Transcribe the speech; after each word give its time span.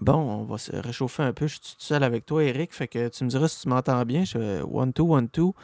Bon, 0.00 0.14
on 0.14 0.44
va 0.44 0.56
se 0.56 0.74
réchauffer 0.74 1.22
un 1.22 1.32
peu. 1.32 1.46
Je 1.46 1.54
suis 1.54 1.60
tout 1.60 1.74
seul 1.78 2.02
avec 2.02 2.24
toi, 2.24 2.42
Eric. 2.42 2.72
Fait 2.72 2.88
que 2.88 3.08
tu 3.08 3.24
me 3.24 3.28
diras 3.28 3.48
si 3.48 3.62
tu 3.62 3.68
m'entends 3.68 4.02
bien. 4.04 4.24
Je 4.24 4.62
one, 4.62 4.92
two, 4.92 5.14
one, 5.14 5.28
two. 5.28 5.54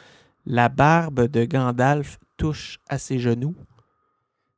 La 0.45 0.69
barbe 0.69 1.27
de 1.27 1.45
Gandalf 1.45 2.19
touche 2.37 2.79
à 2.87 2.97
ses 2.97 3.19
genoux. 3.19 3.55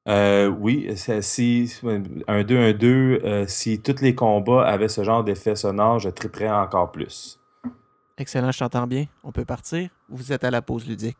Euh, 0.08 0.48
oui, 0.48 0.90
si 0.96 1.72
un 1.86 2.44
2, 2.44 2.58
un 2.58 2.74
2, 2.74 2.88
euh, 3.24 3.46
si 3.48 3.80
tous 3.80 4.02
les 4.02 4.16
combats 4.16 4.66
avaient 4.66 4.88
ce 4.88 5.04
genre 5.04 5.24
d'effet 5.24 5.56
sonore, 5.56 6.00
je 6.00 6.10
triperais 6.10 6.50
encore 6.50 6.92
plus. 6.92 7.40
Excellent, 8.18 8.52
je 8.52 8.60
t'entends 8.60 8.88
bien. 8.88 9.06
On 9.24 9.32
peut 9.32 9.46
partir. 9.46 9.90
Vous 10.10 10.34
êtes 10.34 10.44
à 10.44 10.52
la 10.52 10.62
pause 10.62 10.88
ludique. 10.88 11.18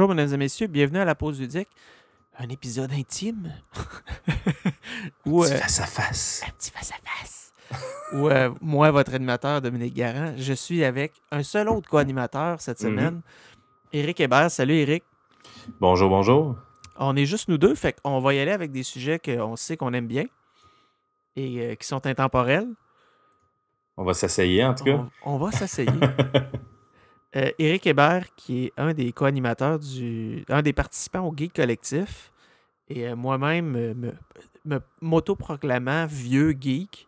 Bonjour, 0.00 0.14
mesdames 0.14 0.32
et 0.32 0.38
messieurs, 0.38 0.66
bienvenue 0.66 0.98
à 0.98 1.04
la 1.04 1.14
pause 1.14 1.38
ludique. 1.38 1.68
Un 2.38 2.48
épisode 2.48 2.90
intime. 2.90 3.52
Ou, 5.26 5.42
un 5.42 5.46
petit 5.46 5.58
face 5.58 5.80
à 5.80 5.84
face. 5.84 6.42
Un 6.48 6.52
petit 6.52 6.70
face 6.70 6.90
à 6.92 6.94
face. 7.04 7.52
Où 8.14 8.30
euh, 8.30 8.48
moi, 8.62 8.90
votre 8.92 9.12
animateur 9.12 9.60
Dominique 9.60 9.92
Garant, 9.92 10.32
je 10.38 10.54
suis 10.54 10.84
avec 10.84 11.12
un 11.30 11.42
seul 11.42 11.68
autre 11.68 11.90
co-animateur 11.90 12.62
cette 12.62 12.80
mhm. 12.80 12.88
semaine, 12.88 13.20
Éric 13.92 14.20
Hébert. 14.20 14.50
Salut 14.50 14.72
Éric. 14.72 15.04
Bonjour, 15.80 16.08
bonjour. 16.08 16.56
On 16.96 17.14
est 17.14 17.26
juste 17.26 17.48
nous 17.48 17.58
deux, 17.58 17.74
fait 17.74 18.00
qu'on 18.00 18.20
va 18.20 18.32
y 18.32 18.38
aller 18.38 18.52
avec 18.52 18.72
des 18.72 18.84
sujets 18.84 19.18
qu'on 19.18 19.54
sait 19.56 19.76
qu'on 19.76 19.92
aime 19.92 20.06
bien 20.06 20.24
et 21.36 21.60
euh, 21.60 21.74
qui 21.74 21.86
sont 21.86 22.06
intemporels. 22.06 22.68
On 23.98 24.04
va 24.04 24.14
s'asseyer 24.14 24.64
en 24.64 24.74
tout 24.74 24.84
cas. 24.84 25.04
On, 25.26 25.34
on 25.34 25.36
va 25.36 25.52
s'asseyer. 25.52 25.92
Euh, 27.36 27.50
Éric 27.58 27.86
Hébert, 27.86 28.34
qui 28.34 28.64
est 28.64 28.72
un 28.76 28.92
des 28.92 29.12
co-animateurs 29.12 29.78
du. 29.78 30.44
un 30.48 30.62
des 30.62 30.72
participants 30.72 31.26
au 31.26 31.34
Geek 31.36 31.54
Collectif, 31.54 32.32
et 32.88 33.06
euh, 33.06 33.14
moi-même, 33.14 33.76
euh, 33.76 34.12
me, 34.64 34.80
m'auto-proclamant 35.00 36.06
vieux 36.06 36.56
geek, 36.58 37.06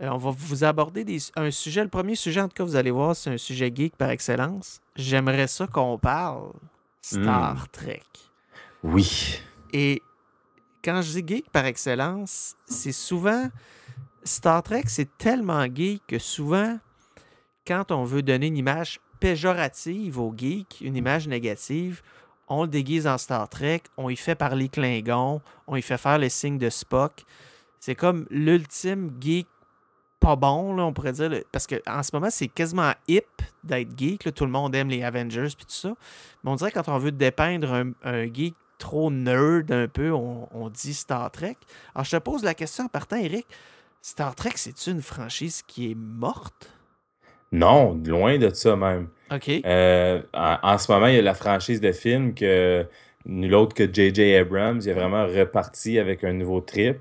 on 0.00 0.18
va 0.18 0.30
vous 0.30 0.64
aborder 0.64 1.06
un 1.36 1.50
sujet. 1.50 1.82
Le 1.82 1.88
premier 1.88 2.14
sujet, 2.14 2.40
en 2.40 2.48
tout 2.48 2.54
cas, 2.56 2.64
vous 2.64 2.76
allez 2.76 2.90
voir, 2.90 3.16
c'est 3.16 3.30
un 3.30 3.38
sujet 3.38 3.72
geek 3.74 3.96
par 3.96 4.10
excellence. 4.10 4.80
J'aimerais 4.96 5.46
ça 5.46 5.66
qu'on 5.66 5.98
parle 5.98 6.52
Star 7.00 7.54
hmm. 7.54 7.68
Trek. 7.72 8.02
Oui. 8.82 9.40
Et 9.72 10.02
quand 10.84 11.00
je 11.00 11.20
dis 11.20 11.34
geek 11.36 11.50
par 11.50 11.64
excellence, 11.64 12.54
c'est 12.66 12.92
souvent. 12.92 13.48
Star 14.24 14.62
Trek, 14.62 14.84
c'est 14.88 15.16
tellement 15.16 15.64
geek 15.64 16.02
que 16.06 16.18
souvent, 16.18 16.78
quand 17.66 17.92
on 17.92 18.04
veut 18.04 18.22
donner 18.22 18.48
une 18.48 18.58
image 18.58 19.00
péjorative 19.20 20.18
au 20.18 20.34
geek, 20.36 20.80
une 20.80 20.96
image 20.96 21.28
négative, 21.28 22.02
on 22.48 22.62
le 22.62 22.68
déguise 22.68 23.06
en 23.06 23.18
Star 23.18 23.48
Trek, 23.48 23.82
on 23.96 24.10
y 24.10 24.16
fait 24.16 24.34
parler 24.34 24.68
Klingon, 24.68 25.40
on 25.66 25.76
y 25.76 25.82
fait 25.82 25.98
faire 25.98 26.18
les 26.18 26.28
signes 26.28 26.58
de 26.58 26.70
Spock. 26.70 27.24
C'est 27.80 27.94
comme 27.94 28.26
l'ultime 28.30 29.10
geek 29.20 29.46
pas 30.24 30.36
bon, 30.36 30.78
on 30.78 30.92
pourrait 30.94 31.12
dire. 31.12 31.30
Parce 31.52 31.66
qu'en 31.66 32.02
ce 32.02 32.10
moment, 32.14 32.30
c'est 32.30 32.48
quasiment 32.48 32.92
hip 33.08 33.42
d'être 33.62 33.98
geek. 33.98 34.32
Tout 34.34 34.46
le 34.46 34.50
monde 34.50 34.74
aime 34.74 34.88
les 34.88 35.02
Avengers 35.02 35.48
puis 35.54 35.66
tout 35.66 35.74
ça. 35.74 35.94
Mais 36.42 36.50
on 36.50 36.54
dirait 36.54 36.70
quand 36.70 36.88
on 36.88 36.96
veut 36.96 37.12
dépeindre 37.12 37.84
un, 38.02 38.24
geek 38.32 38.54
trop 38.78 39.10
nerd 39.10 39.70
un 39.70 39.86
peu, 39.86 40.12
on, 40.12 40.70
dit 40.70 40.94
Star 40.94 41.30
Trek. 41.30 41.56
Alors, 41.94 42.04
je 42.04 42.12
te 42.12 42.16
pose 42.16 42.42
la 42.42 42.54
question 42.54 42.84
en 42.84 42.88
partant, 42.88 43.16
Eric. 43.16 43.46
Star 44.00 44.34
Trek, 44.34 44.52
c'est 44.56 44.86
une 44.86 45.02
franchise 45.02 45.62
qui 45.66 45.90
est 45.90 45.94
morte? 45.94 46.70
Non, 47.54 48.00
loin 48.04 48.36
de 48.36 48.52
ça 48.52 48.74
même. 48.74 49.06
OK. 49.32 49.48
Euh, 49.64 50.20
en, 50.34 50.76
ce 50.76 50.90
moment, 50.90 51.06
il 51.06 51.14
y 51.14 51.18
a 51.18 51.22
la 51.22 51.34
franchise 51.34 51.80
de 51.80 51.92
films 51.92 52.34
que 52.34 52.84
nul 53.26 53.54
autre 53.54 53.74
que 53.74 53.84
J.J. 53.90 54.34
Abrams, 54.34 54.80
il 54.84 54.90
a 54.90 54.94
vraiment 54.94 55.24
reparti 55.24 55.98
avec 56.00 56.24
un 56.24 56.32
nouveau 56.32 56.60
trip. 56.60 56.98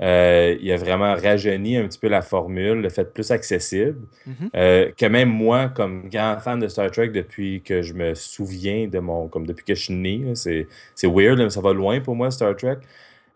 Euh, 0.00 0.56
il 0.58 0.72
a 0.72 0.78
vraiment 0.78 1.14
rajeuni 1.14 1.76
un 1.76 1.86
petit 1.86 1.98
peu 1.98 2.08
la 2.08 2.22
formule, 2.22 2.80
le 2.80 2.88
fait 2.88 3.12
plus 3.12 3.30
accessible. 3.30 4.06
Mm-hmm. 4.26 4.48
Euh, 4.56 4.90
que 4.96 5.04
même 5.04 5.28
moi, 5.28 5.68
comme 5.68 6.08
grand 6.08 6.38
fan 6.40 6.58
de 6.58 6.68
Star 6.68 6.90
Trek 6.90 7.08
depuis 7.08 7.60
que 7.60 7.82
je 7.82 7.92
me 7.92 8.14
souviens 8.14 8.88
de 8.88 8.98
mon. 8.98 9.28
comme 9.28 9.46
depuis 9.46 9.66
que 9.66 9.74
je 9.74 9.82
suis 9.82 9.94
né, 9.94 10.32
c'est 10.34 10.66
weird, 11.04 11.38
mais 11.38 11.50
ça 11.50 11.60
va 11.60 11.74
loin 11.74 12.00
pour 12.00 12.16
moi, 12.16 12.30
Star 12.30 12.56
Trek. 12.56 12.78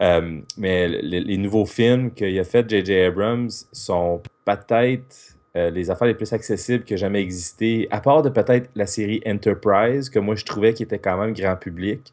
mais 0.00 0.88
les, 0.88 1.20
les, 1.20 1.36
nouveaux 1.36 1.66
films 1.66 2.10
qu'il 2.12 2.38
a 2.38 2.44
fait 2.44 2.69
J.J. 2.69 3.00
Abrams 3.02 3.50
sont 3.70 4.22
peut-être 4.46 5.34
euh, 5.56 5.70
les 5.70 5.88
affaires 5.88 6.09
les 6.09 6.15
plus 6.15 6.32
accessibles 6.32 6.82
qui 6.82 6.97
jamais 6.97 7.20
existé, 7.20 7.87
à 7.92 8.00
part 8.00 8.22
de 8.22 8.28
peut-être 8.28 8.70
la 8.75 8.87
série 8.87 9.22
Enterprise, 9.25 10.10
que 10.10 10.19
moi 10.19 10.34
je 10.34 10.44
trouvais 10.44 10.75
qui 10.75 10.82
était 10.82 10.98
quand 10.98 11.16
même 11.16 11.32
grand 11.32 11.54
public. 11.56 12.12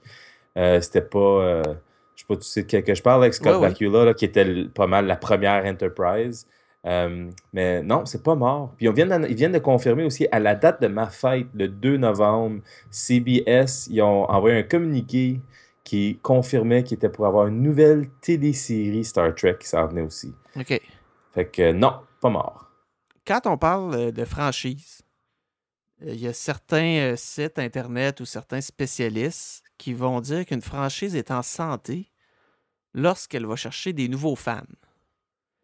Euh, 0.58 0.80
c'était 0.80 1.02
pas. 1.02 1.20
Euh, 1.20 1.64
je 2.16 2.22
sais 2.22 2.28
pas, 2.28 2.36
tu 2.36 2.44
sais 2.44 2.62
de 2.62 2.68
quel 2.68 2.84
que 2.84 2.94
je 2.94 3.02
parle 3.02 3.24
avec 3.24 3.34
Scott 3.34 3.60
Bakula, 3.60 4.14
qui 4.14 4.26
était 4.26 4.66
pas 4.66 4.86
mal 4.86 5.08
la 5.08 5.16
première 5.16 5.66
Enterprise. 5.66 6.46
mais 6.84 7.82
non, 7.82 8.06
c'est 8.06 8.22
pas 8.22 8.36
mort. 8.36 8.74
Puis 8.78 8.88
on 8.88 8.94
vient 8.94 9.24
ils 9.24 9.36
viennent 9.36 9.54
de 9.54 9.60
confirmer 9.60 10.04
aussi 10.04 10.28
à 10.32 10.40
la 10.40 10.54
date 10.54 10.80
de 10.80 10.88
ma 10.88 11.08
fête, 11.08 11.48
le 11.56 11.68
2 11.68 11.98
novembre, 11.98 12.62
CBS, 12.92 13.88
ils 13.90 14.04
ont 14.04 14.30
envoyé 14.30 14.60
un 14.60 14.64
communiqué 14.64 15.40
qui 15.84 16.20
confirmait 16.22 16.84
qu'il 16.84 16.98
était 16.98 17.10
pour 17.10 17.26
avoir 17.26 17.48
une 17.48 17.64
nouvelle 17.64 18.08
télésérie 18.22 19.04
Star 19.04 19.34
Trek 19.34 19.58
qui 19.60 19.68
s'en 19.68 19.88
venait 19.88 20.04
aussi. 20.04 20.36
OK. 20.56 20.80
Fait 21.34 21.46
que 21.46 21.72
non, 21.72 21.94
pas 22.20 22.30
mort 22.30 22.71
quand 23.26 23.48
on 23.48 23.58
parle 23.58 23.96
euh, 23.96 24.12
de 24.12 24.26
franchise, 24.26 25.02
euh, 26.04 26.14
il 26.14 26.20
y 26.20 26.28
a 26.28 26.34
certains 26.34 27.12
euh, 27.12 27.16
sites 27.16 27.60
Internet 27.60 28.20
ou 28.20 28.26
certains 28.26 28.62
spécialistes 28.62 29.64
qui 29.78 29.94
vont 29.94 30.20
dire 30.22 30.46
qu'une 30.46 30.62
franchise 30.62 31.16
est 31.16 31.32
en 31.32 31.42
santé 31.42 32.12
lorsqu'elle 32.94 33.46
va 33.46 33.56
chercher 33.56 33.94
des 33.94 34.08
nouveaux 34.08 34.36
fans. 34.36 34.62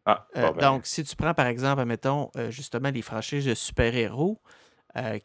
Ah, 0.06 0.26
ben. 0.34 0.54
Donc, 0.54 0.86
si 0.86 1.04
tu 1.04 1.16
prends 1.18 1.34
par 1.34 1.48
exemple, 1.48 1.84
mettons, 1.84 2.32
justement 2.48 2.90
les 2.90 3.02
franchises 3.02 3.44
de 3.44 3.54
super-héros 3.54 4.42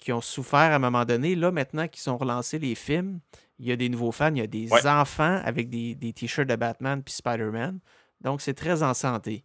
qui 0.01 0.13
ont 0.13 0.21
souffert 0.21 0.59
à 0.59 0.75
un 0.75 0.79
moment 0.81 1.05
donné, 1.05 1.37
là 1.37 1.53
maintenant 1.53 1.87
qu'ils 1.87 2.11
ont 2.11 2.17
relancé 2.17 2.59
les 2.59 2.75
films, 2.75 3.21
il 3.61 3.69
y 3.69 3.71
a 3.71 3.77
des 3.77 3.89
nouveaux 3.89 4.11
fans, 4.11 4.35
il 4.35 4.39
y 4.39 4.43
a 4.43 4.49
des 4.49 4.69
enfants 4.89 5.41
avec 5.45 5.71
des, 5.71 5.95
des 5.95 6.13
t-shirts 6.13 6.49
de 6.49 6.57
Batman 6.57 7.01
puis 7.01 7.15
Spider-Man. 7.15 7.79
Donc, 8.23 8.41
c'est 8.41 8.55
très 8.55 8.83
en 8.83 8.93
santé. 8.93 9.45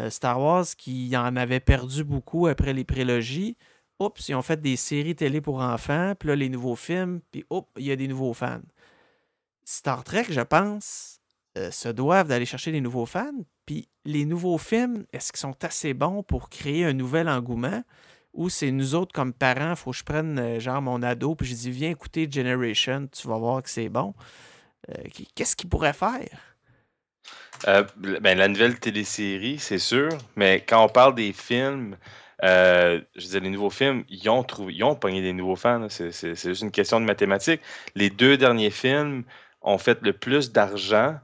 Euh, 0.00 0.10
Star 0.10 0.40
Wars 0.40 0.66
qui 0.76 1.14
en 1.16 1.36
avait 1.36 1.60
perdu 1.60 2.04
beaucoup 2.04 2.46
après 2.46 2.72
les 2.72 2.84
prélogies. 2.84 3.56
Oups, 3.98 4.28
ils 4.28 4.34
ont 4.34 4.42
fait 4.42 4.60
des 4.60 4.76
séries 4.76 5.14
télé 5.14 5.40
pour 5.40 5.60
enfants, 5.60 6.14
puis 6.18 6.28
là, 6.28 6.36
les 6.36 6.48
nouveaux 6.48 6.76
films, 6.76 7.20
puis 7.30 7.44
oups, 7.50 7.68
il 7.76 7.84
y 7.84 7.92
a 7.92 7.96
des 7.96 8.08
nouveaux 8.08 8.32
fans. 8.32 8.62
Star 9.64 10.04
Trek, 10.04 10.26
je 10.30 10.40
pense, 10.40 11.20
euh, 11.58 11.70
se 11.70 11.88
doivent 11.88 12.28
d'aller 12.28 12.46
chercher 12.46 12.72
des 12.72 12.80
nouveaux 12.80 13.04
fans, 13.04 13.44
puis 13.66 13.88
les 14.06 14.24
nouveaux 14.24 14.56
films, 14.56 15.04
est-ce 15.12 15.32
qu'ils 15.32 15.40
sont 15.40 15.64
assez 15.64 15.92
bons 15.92 16.22
pour 16.22 16.48
créer 16.48 16.84
un 16.86 16.94
nouvel 16.94 17.28
engouement? 17.28 17.82
Ou 18.32 18.48
c'est 18.48 18.70
nous 18.70 18.94
autres 18.94 19.12
comme 19.12 19.34
parents, 19.34 19.76
faut 19.76 19.90
que 19.90 19.98
je 19.98 20.04
prenne 20.04 20.38
euh, 20.38 20.60
genre 20.60 20.80
mon 20.80 21.02
ado, 21.02 21.34
puis 21.34 21.46
je 21.46 21.54
dis 21.54 21.70
viens 21.70 21.90
écouter 21.90 22.28
Generation, 22.30 23.06
tu 23.08 23.28
vas 23.28 23.36
voir 23.36 23.62
que 23.62 23.68
c'est 23.68 23.88
bon. 23.88 24.14
Qu'est-ce 25.34 25.54
qu'ils 25.54 25.68
pourraient 25.68 25.92
faire? 25.92 26.49
Euh, 27.68 27.84
ben, 27.96 28.38
la 28.38 28.48
nouvelle 28.48 28.78
télésérie, 28.78 29.58
c'est 29.58 29.78
sûr, 29.78 30.08
mais 30.36 30.64
quand 30.66 30.84
on 30.84 30.88
parle 30.88 31.14
des 31.14 31.32
films, 31.32 31.96
euh, 32.42 33.00
je 33.16 33.20
disais, 33.20 33.40
les 33.40 33.50
nouveaux 33.50 33.70
films, 33.70 34.04
ils 34.08 34.28
ont, 34.30 34.42
trouvé, 34.42 34.74
ils 34.74 34.84
ont 34.84 34.94
pogné 34.94 35.20
des 35.20 35.32
nouveaux 35.32 35.56
fans. 35.56 35.88
C'est 35.88 36.34
juste 36.34 36.62
une 36.62 36.70
question 36.70 37.00
de 37.00 37.04
mathématiques. 37.04 37.60
Les 37.94 38.10
deux 38.10 38.36
derniers 38.36 38.70
films 38.70 39.24
ont 39.62 39.78
fait 39.78 39.98
le 40.02 40.12
plus 40.12 40.52
d'argent 40.52 41.18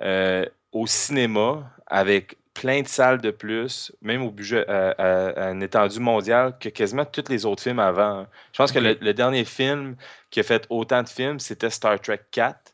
euh, 0.00 0.46
au 0.72 0.86
cinéma 0.86 1.70
avec 1.86 2.38
plein 2.54 2.82
de 2.82 2.88
salles 2.88 3.20
de 3.20 3.30
plus, 3.30 3.92
même 4.00 4.22
au 4.22 4.30
budget 4.30 4.66
à, 4.68 5.50
une 5.50 5.62
étendue 5.62 6.00
mondiale 6.00 6.56
que 6.58 6.68
quasiment 6.68 7.04
tous 7.04 7.28
les 7.28 7.44
autres 7.44 7.62
films 7.62 7.80
avant. 7.80 8.26
Je 8.52 8.58
pense 8.58 8.72
que 8.72 8.78
le, 8.78 8.96
le, 9.00 9.12
dernier 9.12 9.44
film 9.44 9.96
qui 10.30 10.40
a 10.40 10.44
fait 10.44 10.64
autant 10.70 11.02
de 11.02 11.08
films, 11.08 11.40
c'était 11.40 11.68
Star 11.68 12.00
Trek 12.00 12.20
4. 12.30 12.73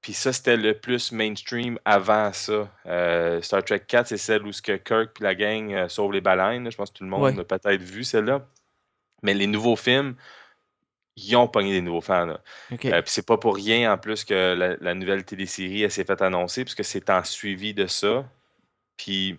Puis 0.00 0.14
ça, 0.14 0.32
c'était 0.32 0.56
le 0.56 0.74
plus 0.74 1.12
mainstream 1.12 1.78
avant 1.84 2.32
ça. 2.32 2.70
Euh, 2.86 3.42
Star 3.42 3.62
Trek 3.62 3.80
4, 3.86 4.08
c'est 4.08 4.16
celle 4.16 4.46
où 4.46 4.52
ce 4.52 4.62
que 4.62 4.76
Kirk 4.76 5.20
et 5.20 5.22
la 5.22 5.34
gang 5.34 5.72
euh, 5.72 5.88
sauvent 5.88 6.12
les 6.12 6.22
baleines. 6.22 6.70
Je 6.70 6.76
pense 6.76 6.90
que 6.90 6.98
tout 6.98 7.04
le 7.04 7.10
monde 7.10 7.38
a 7.38 7.44
peut-être 7.44 7.82
vu 7.82 8.02
celle-là. 8.02 8.46
Mais 9.22 9.34
les 9.34 9.46
nouveaux 9.46 9.76
films, 9.76 10.16
ils 11.16 11.36
ont 11.36 11.48
pogné 11.48 11.72
des 11.72 11.82
nouveaux 11.82 12.00
fans. 12.00 12.36
Euh, 12.72 12.76
puis 12.76 13.02
c'est 13.06 13.26
pas 13.26 13.36
pour 13.36 13.54
rien 13.54 13.92
en 13.92 13.98
plus 13.98 14.24
que 14.24 14.78
la, 14.80 14.94
nouvelle 14.94 15.24
télésérie 15.24 15.90
s'est 15.90 16.04
faite 16.04 16.22
annoncer, 16.22 16.64
puisque 16.64 16.84
c'est 16.84 17.10
en 17.10 17.22
suivi 17.22 17.74
de 17.74 17.86
ça. 17.86 18.24
Puis 18.96 19.38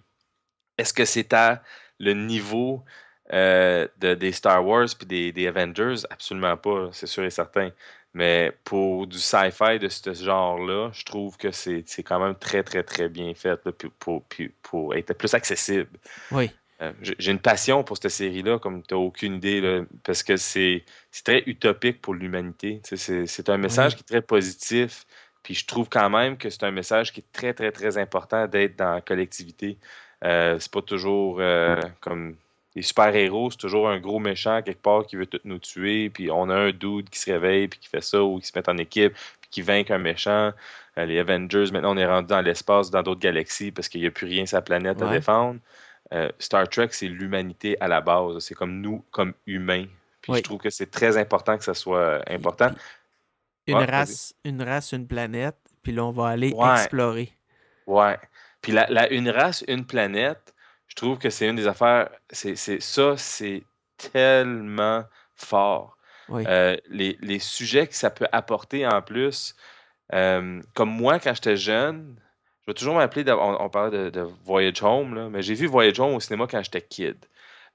est-ce 0.78 0.94
que 0.94 1.06
c'est 1.06 1.34
à 1.34 1.64
le 2.00 2.14
niveau 2.14 2.84
de, 3.32 4.14
des 4.14 4.32
Star 4.32 4.64
Wars 4.68 4.88
puis 4.96 5.08
des, 5.08 5.32
des 5.32 5.48
Avengers, 5.48 6.04
absolument 6.10 6.58
pas, 6.58 6.90
c'est 6.92 7.08
sûr 7.08 7.24
et 7.24 7.30
certain. 7.30 7.72
Mais 8.14 8.52
pour 8.66 9.08
du 9.08 9.20
sci-fi 9.20 9.80
de 9.80 9.88
ce 9.88 10.14
genre-là, 10.14 10.90
je 10.94 11.04
trouve 11.06 11.38
que 11.38 11.52
c'est 11.52 11.84
quand 12.04 12.20
même 12.20 12.36
très, 12.36 12.62
très, 12.64 12.84
très 12.84 13.08
bien 13.08 13.34
fait 13.34 13.58
pour, 14.00 14.24
pour, 14.62 14.96
être 14.96 15.14
plus 15.14 15.34
accessible. 15.34 15.98
Oui. 16.32 16.52
Euh, 16.82 16.92
j'ai 17.02 17.32
une 17.32 17.40
passion 17.40 17.84
pour 17.84 17.98
cette 17.98 18.10
série-là, 18.10 18.60
comme 18.60 18.82
tu 18.84 18.94
n'as 18.94 19.00
aucune 19.00 19.36
idée, 19.36 19.84
parce 20.04 20.24
que 20.24 20.36
c'est 20.36 20.84
très 21.24 21.44
utopique 21.46 22.02
pour 22.02 22.14
l'humanité. 22.14 22.82
C'est 22.84 23.50
un 23.50 23.58
message 23.58 23.96
qui 23.96 24.02
est 24.02 24.08
très 24.08 24.22
positif. 24.22 25.06
Puis 25.44 25.56
je 25.56 25.66
trouve 25.66 25.90
quand 25.90 26.10
même 26.10 26.38
que 26.38 26.50
c'est 26.50 26.64
un 26.64 26.72
message 26.72 27.12
qui 27.12 27.22
est 27.22 27.32
très, 27.32 27.54
très, 27.54 27.72
très 27.72 27.98
important 27.98 28.48
d'être 28.48 28.76
dans 28.76 28.96
la 28.96 29.02
collectivité. 29.02 29.78
Euh, 30.24 30.60
c'est 30.60 30.72
pas 30.72 30.82
toujours 30.82 31.38
euh, 31.40 31.82
comme 32.00 32.36
les 32.76 32.82
super-héros, 32.82 33.52
c'est 33.52 33.58
toujours 33.58 33.90
un 33.90 34.00
gros 34.00 34.20
méchant 34.20 34.62
quelque 34.62 34.82
part 34.82 35.06
qui 35.06 35.18
veut 35.18 35.26
tout 35.26 35.40
nous 35.44 35.60
tuer, 35.60 36.10
puis 36.10 36.32
on 36.32 36.50
a 36.50 36.56
un 36.56 36.72
dude 36.72 37.10
qui 37.10 37.20
se 37.20 37.32
réveille, 37.32 37.68
puis 37.68 37.80
qui 37.80 37.90
fait 37.90 38.02
ça, 38.02 38.24
ou 38.24 38.40
qui 38.40 38.48
se 38.48 38.58
met 38.58 38.68
en 38.70 38.78
équipe, 38.78 39.14
puis 39.42 39.50
qui 39.50 39.62
vainc 39.62 39.92
un 39.92 39.98
méchant. 39.98 40.54
Euh, 40.98 41.06
les 41.06 41.20
Avengers, 41.20 41.66
maintenant, 41.72 41.94
on 41.94 41.98
est 41.98 42.06
rendu 42.06 42.28
dans 42.28 42.42
l'espace, 42.42 42.90
dans 42.90 43.04
d'autres 43.04 43.20
galaxies, 43.20 43.72
parce 43.72 43.90
qu'il 43.90 44.02
n'y 44.02 44.08
a 44.08 44.12
plus 44.12 44.28
rien 44.28 44.46
sur 44.46 44.58
la 44.58 44.62
planète 44.62 45.02
à 45.02 45.10
défendre. 45.10 45.60
Euh, 46.14 46.30
Star 46.40 46.68
Trek, 46.68 46.90
c'est 46.92 47.08
l'humanité 47.08 47.78
à 47.80 47.88
la 47.88 48.02
base. 48.02 48.40
C'est 48.40 48.56
comme 48.56 48.82
nous, 48.82 49.04
comme 49.12 49.34
humains. 49.48 49.86
Puis 50.22 50.34
je 50.36 50.42
trouve 50.42 50.60
que 50.60 50.70
c'est 50.70 50.92
très 50.92 51.18
important 51.18 51.58
que 51.58 51.64
ça 51.64 51.74
soit 51.74 52.22
important. 52.30 52.72
Une, 53.68 53.78
race, 53.78 54.34
une 54.44 54.62
race, 54.62 54.92
une 54.92 55.08
planète, 55.08 55.58
puis 55.82 55.94
là, 55.94 56.06
on 56.06 56.12
va 56.12 56.28
aller 56.28 56.54
explorer. 56.74 57.32
Ouais. 57.88 58.18
Puis 58.62 58.72
la, 58.72 59.12
une 59.12 59.30
race, 59.30 59.64
une 59.68 59.86
planète, 59.86 60.54
je 60.92 60.96
trouve 60.98 61.18
que 61.18 61.30
c'est 61.30 61.48
une 61.48 61.56
des 61.56 61.68
affaires. 61.68 62.10
C'est, 62.32 62.58
ça, 62.58 63.16
c'est 63.16 63.64
tellement 63.98 65.06
fort. 65.36 65.96
Euh, 66.30 66.76
les, 66.90 67.40
sujets 67.40 67.88
que 67.88 67.96
ça 67.96 68.10
peut 68.10 68.28
apporter 68.34 68.86
en 68.86 69.02
plus. 69.02 69.56
Euh, 70.14 70.62
comme 70.74 70.90
moi, 70.90 71.18
quand 71.20 71.34
j'étais 71.34 71.56
jeune, 71.56 72.18
je 72.62 72.72
vais 72.72 72.74
toujours 72.74 72.96
m'appeler. 72.96 73.24
On, 73.32 73.70
parlait 73.70 74.12
de, 74.12 74.28
Voyage 74.44 74.84
Home, 74.84 75.30
mais 75.30 75.42
j'ai 75.42 75.54
vu 75.54 75.66
Voyage 75.66 75.98
Home 76.02 76.16
au 76.16 76.20
cinéma 76.20 76.46
quand 76.52 76.62
j'étais 76.62 76.82
kid. 76.82 77.26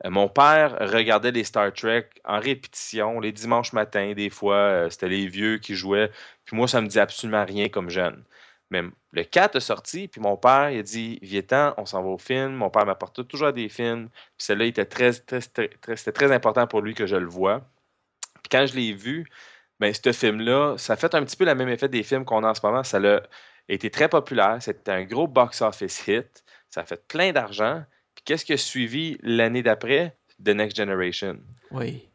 Euh, 0.05 0.11
mon 0.11 0.29
père 0.29 0.77
regardait 0.79 1.33
les 1.33 1.45
Star 1.45 1.73
Trek 1.73 2.11
en 2.27 2.39
répétition, 2.39 3.19
les 3.19 3.33
dimanches 3.33 3.73
matins, 3.73 4.13
des 4.13 4.29
fois, 4.29 4.91
c'était 4.91 5.09
les 5.09 5.27
vieux 5.27 5.57
qui 5.57 5.75
jouaient. 5.75 6.11
Puis 6.45 6.55
moi, 6.55 6.69
ça 6.69 6.83
me 6.83 6.87
dit 6.87 7.01
absolument 7.01 7.47
rien 7.47 7.71
comme 7.71 7.89
jeune. 7.89 8.25
Mais 8.71 8.83
le 9.13 9.23
4 9.23 9.57
est 9.57 9.61
sorti, 9.61 10.09
puis 10.09 10.21
mon 10.21 10.37
père, 10.37 10.71
il 10.71 10.79
a 10.81 10.83
dit 10.83 11.19
Viens, 11.23 11.75
on 11.79 11.87
s'en 11.87 12.03
va 12.03 12.09
au 12.09 12.19
film. 12.19 12.53
Mon 12.55 12.71
père 12.71 12.85
m'apporte 12.85 13.27
toujours 13.29 13.53
des 13.53 13.69
films. 13.69 14.09
Puis 14.09 14.47
celle-là, 14.47 14.65
était 14.67 14.85
très, 14.85 15.13
très, 15.13 15.41
très, 15.41 15.97
c'était 15.97 16.13
très 16.13 16.33
important 16.33 16.67
pour 16.67 16.81
lui 16.81 16.95
que 16.95 17.07
je 17.07 17.17
le 17.17 17.27
vois. 17.27 17.61
Puis 18.43 18.49
quand 18.51 18.67
je 18.67 18.75
l'ai 18.75 18.93
vu, 18.93 19.27
ben, 19.79 19.93
ce 19.93 20.13
film-là, 20.13 20.77
ça 20.79 20.95
a 20.95 20.97
fait 20.97 21.15
un 21.15 21.25
petit 21.25 21.37
peu 21.37 21.45
le 21.45 21.55
même 21.55 21.69
effet 21.69 21.89
des 21.89 22.03
films 22.03 22.25
qu'on 22.25 22.43
a 22.45 22.51
en 22.51 22.55
ce 22.55 22.65
moment. 22.65 22.83
Ça 22.83 22.99
a 22.99 23.21
été 23.69 23.91
très 23.91 24.09
populaire. 24.09 24.57
C'était 24.61 24.93
un 24.93 25.05
gros 25.05 25.29
box-office 25.29 26.07
hit. 26.09 26.45
Ça 26.69 26.81
a 26.81 26.85
fait 26.85 27.07
plein 27.07 27.33
d'argent. 27.33 27.85
Puis 28.15 28.25
qu'est-ce 28.25 28.45
qui 28.45 28.53
a 28.53 28.57
suivi 28.57 29.19
l'année 29.23 29.63
d'après? 29.63 30.17
The 30.45 30.49
Next 30.49 30.77
Generation. 30.77 31.39
Oui. 31.71 32.09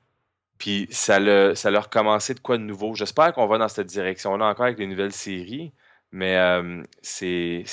Puis 0.57 0.87
ça 0.91 1.19
l'a, 1.19 1.55
ça 1.55 1.69
a 1.69 1.79
recommencé 1.79 2.33
de 2.33 2.39
quoi 2.39 2.57
de 2.57 2.63
nouveau? 2.63 2.93
J'espère 2.93 3.33
qu'on 3.33 3.47
va 3.47 3.57
dans 3.57 3.67
cette 3.67 3.87
direction-là 3.87 4.45
encore 4.45 4.65
avec 4.65 4.77
des 4.77 4.85
nouvelles 4.85 5.11
séries. 5.11 5.71
Mais 6.13 6.35
euh, 6.35 6.83
c'est 7.01 7.63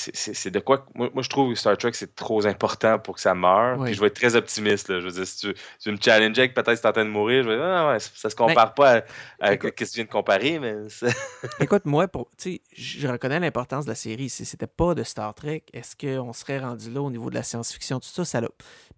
de 0.49 0.59
quoi. 0.59 0.85
Moi, 0.95 1.09
moi, 1.13 1.21
je 1.21 1.29
trouve 1.29 1.51
que 1.51 1.59
Star 1.59 1.77
Trek, 1.77 1.91
c'est 1.93 2.15
trop 2.15 2.45
important 2.45 2.97
pour 2.97 3.15
que 3.15 3.21
ça 3.21 3.35
meure. 3.35 3.83
Puis 3.83 3.93
je 3.93 3.99
vais 3.99 4.07
être 4.07 4.15
très 4.15 4.35
optimiste. 4.35 4.87
Là. 4.87 5.01
Je 5.01 5.05
veux 5.05 5.11
dire, 5.11 5.27
si 5.27 5.37
tu, 5.39 5.53
tu 5.81 5.91
me 5.91 5.97
challenges 5.99 6.35
que 6.35 6.53
peut-être 6.53 6.79
tu 6.79 6.85
es 6.85 6.87
en 6.87 6.93
train 6.93 7.03
de 7.03 7.09
mourir, 7.09 7.43
je 7.43 7.49
vais 7.49 7.57
dire, 7.57 7.65
ah, 7.65 7.91
ouais, 7.91 7.99
ça 7.99 8.29
se 8.29 8.35
ben, 8.37 8.47
compare 8.47 8.73
pas 8.73 9.03
à, 9.41 9.51
ce 9.51 9.55
que 9.55 9.83
tu 9.83 9.91
viens 9.95 10.05
de 10.05 10.09
comparer. 10.09 10.57
Mais 10.57 10.73
écoute, 11.59 11.83
moi, 11.83 12.07
pour, 12.07 12.29
je 12.73 13.07
reconnais 13.09 13.41
l'importance 13.41 13.83
de 13.83 13.91
la 13.91 13.95
série. 13.95 14.29
Si 14.29 14.45
c'était 14.45 14.67
pas 14.67 14.95
de 14.95 15.03
Star 15.03 15.33
Trek, 15.33 15.63
est-ce 15.73 15.97
qu'on 15.97 16.31
serait 16.31 16.59
rendu 16.59 16.89
là 16.91 17.01
au 17.01 17.11
niveau 17.11 17.29
de 17.29 17.35
la 17.35 17.43
science-fiction? 17.43 17.99
Tout 17.99 18.07
ça, 18.07 18.23
ça 18.23 18.41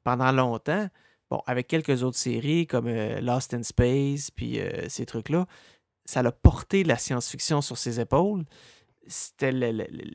pendant 0.04 0.32
longtemps, 0.32 0.88
bon, 1.32 1.42
avec 1.48 1.68
quelques 1.68 2.04
autres 2.04 2.18
séries 2.18 2.68
comme 2.68 2.88
euh, 2.88 3.20
Lost 3.22 3.56
in 3.56 3.64
Space, 3.64 4.30
puis 4.30 4.60
euh, 4.60 4.88
ces 4.88 5.08
trucs-là, 5.08 5.48
ça 6.06 6.20
a 6.20 6.32
porté 6.32 6.84
la 6.84 6.98
science-fiction 6.98 7.62
sur 7.62 7.78
ses 7.78 8.00
épaules 8.00 8.44
c'était 9.08 9.52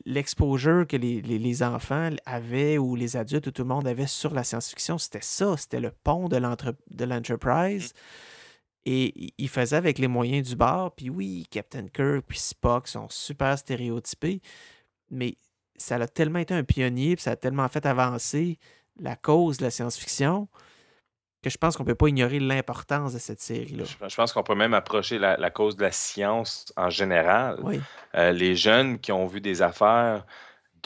l'exposure 0.04 0.86
que 0.86 0.96
les, 0.96 1.62
enfants 1.62 2.10
avaient 2.24 2.78
ou 2.78 2.94
les 2.96 3.16
adultes 3.16 3.48
ou 3.48 3.50
tout 3.50 3.62
le 3.62 3.68
monde 3.68 3.86
avait 3.86 4.06
sur 4.06 4.32
la 4.32 4.44
science-fiction. 4.44 4.98
C'était 4.98 5.20
ça, 5.22 5.56
c'était 5.56 5.80
le 5.80 5.90
pont 5.90 6.28
de 6.28 6.36
l'Enterprise. 7.04 7.92
Mmh. 7.92 7.98
Et 8.88 9.34
il 9.36 9.48
faisait 9.48 9.76
avec 9.76 9.98
les 9.98 10.06
moyens 10.06 10.48
du 10.48 10.56
bord. 10.56 10.94
Puis 10.94 11.10
oui, 11.10 11.46
Captain 11.50 11.88
Kirk 11.88 12.24
puis 12.26 12.38
Spock 12.38 12.86
sont 12.86 13.08
super 13.10 13.58
stéréotypés. 13.58 14.40
Mais 15.10 15.36
ça 15.76 15.96
a 15.96 16.06
tellement 16.06 16.38
été 16.38 16.54
un 16.54 16.62
pionnier, 16.62 17.16
puis 17.16 17.22
ça 17.22 17.32
a 17.32 17.36
tellement 17.36 17.68
fait 17.68 17.84
avancer 17.84 18.58
la 18.98 19.16
cause 19.16 19.58
de 19.58 19.64
la 19.64 19.70
science-fiction 19.70 20.48
que 21.46 21.50
je 21.50 21.58
pense 21.58 21.76
qu'on 21.76 21.84
ne 21.84 21.88
peut 21.88 21.94
pas 21.94 22.08
ignorer 22.08 22.40
l'importance 22.40 23.14
de 23.14 23.20
cette 23.20 23.40
série-là. 23.40 23.84
Je, 23.84 24.16
pense 24.16 24.32
qu'on 24.32 24.42
peut 24.42 24.56
même 24.56 24.74
approcher 24.74 25.16
la, 25.16 25.50
cause 25.50 25.76
de 25.76 25.82
la 25.82 25.92
science 25.92 26.72
en 26.76 26.90
général. 26.90 27.60
Euh, 28.16 28.32
les 28.32 28.56
jeunes 28.56 28.98
qui 28.98 29.12
ont 29.12 29.26
vu 29.26 29.40
des 29.40 29.62
affaires 29.62 30.24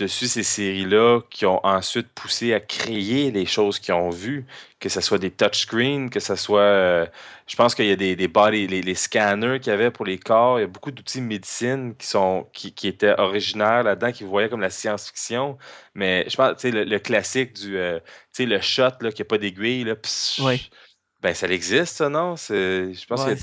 dessus 0.00 0.26
ces 0.26 0.42
séries-là 0.42 1.20
qui 1.30 1.46
ont 1.46 1.64
ensuite 1.64 2.08
poussé 2.14 2.54
à 2.54 2.60
créer 2.60 3.30
les 3.30 3.46
choses 3.46 3.78
qu'ils 3.78 3.94
ont 3.94 4.10
vues, 4.10 4.46
que 4.80 4.88
ce 4.88 5.00
soit 5.00 5.18
des 5.18 5.30
touchscreens, 5.30 6.08
que 6.08 6.20
ce 6.20 6.36
soit. 6.36 6.60
Euh, 6.60 7.06
je 7.46 7.56
pense 7.56 7.74
qu'il 7.74 7.86
y 7.86 7.90
a 7.90 7.96
des, 7.96 8.16
des 8.16 8.28
body, 8.28 8.66
les, 8.66 8.94
scanners 8.94 9.60
qu'il 9.60 9.70
y 9.70 9.74
avait 9.74 9.90
pour 9.90 10.06
les 10.06 10.18
corps. 10.18 10.58
Il 10.58 10.62
y 10.62 10.64
a 10.64 10.68
beaucoup 10.68 10.90
d'outils 10.90 11.20
de 11.20 11.26
médecine 11.26 11.94
qui, 11.96 12.06
sont, 12.06 12.46
qui, 12.52 12.88
étaient 12.88 13.18
originaires 13.18 13.82
là-dedans, 13.82 14.12
qui 14.12 14.24
voyaient 14.24 14.48
comme 14.48 14.60
la 14.60 14.70
science-fiction. 14.70 15.58
Mais 15.94 16.24
je 16.28 16.36
pense, 16.36 16.56
tu 16.56 16.70
sais, 16.70 16.84
le, 16.84 16.98
classique 16.98 17.52
du. 17.54 17.76
Euh, 17.76 17.98
tu 18.00 18.44
sais, 18.44 18.46
le 18.46 18.60
shot, 18.60 18.90
là, 19.00 19.12
qui 19.12 19.20
n'a 19.22 19.26
pas 19.26 19.38
d'aiguille, 19.38 19.84
là. 19.84 19.96
Ben, 21.22 21.34
ça 21.34 21.46
existe, 21.48 21.96
ça, 21.96 22.08
non? 22.08 22.34
Je 22.36 23.06
pense 23.06 23.24
que... 23.24 23.34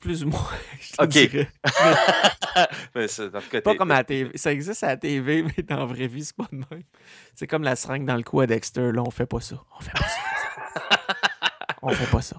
Plus 0.00 0.24
ou 0.24 0.28
moins. 0.28 0.40
OK. 0.98 1.14
mais 2.94 3.60
pas 3.60 3.76
comme 3.76 3.92
à 3.92 3.98
la 3.98 4.04
TV. 4.04 4.36
Ça 4.36 4.52
existe 4.52 4.82
à 4.82 4.88
la 4.88 4.96
TV, 4.98 5.44
mais 5.44 5.62
dans 5.62 5.78
la 5.78 5.84
vraie 5.84 6.08
vie, 6.08 6.24
c'est 6.24 6.36
pas 6.36 6.48
de 6.50 6.56
même. 6.56 6.82
C'est 7.34 7.46
comme 7.46 7.62
la 7.62 7.76
seringue 7.76 8.04
dans 8.04 8.16
le 8.16 8.24
cou 8.24 8.40
à 8.40 8.46
Dexter. 8.46 8.90
Là, 8.92 9.02
on 9.06 9.10
fait 9.10 9.26
pas 9.26 9.40
ça. 9.40 9.62
On 9.78 9.80
fait 9.80 9.92
pas 9.92 10.08
ça. 10.08 10.20
on 11.82 11.90
fait 11.90 12.10
pas 12.10 12.22
ça. 12.22 12.36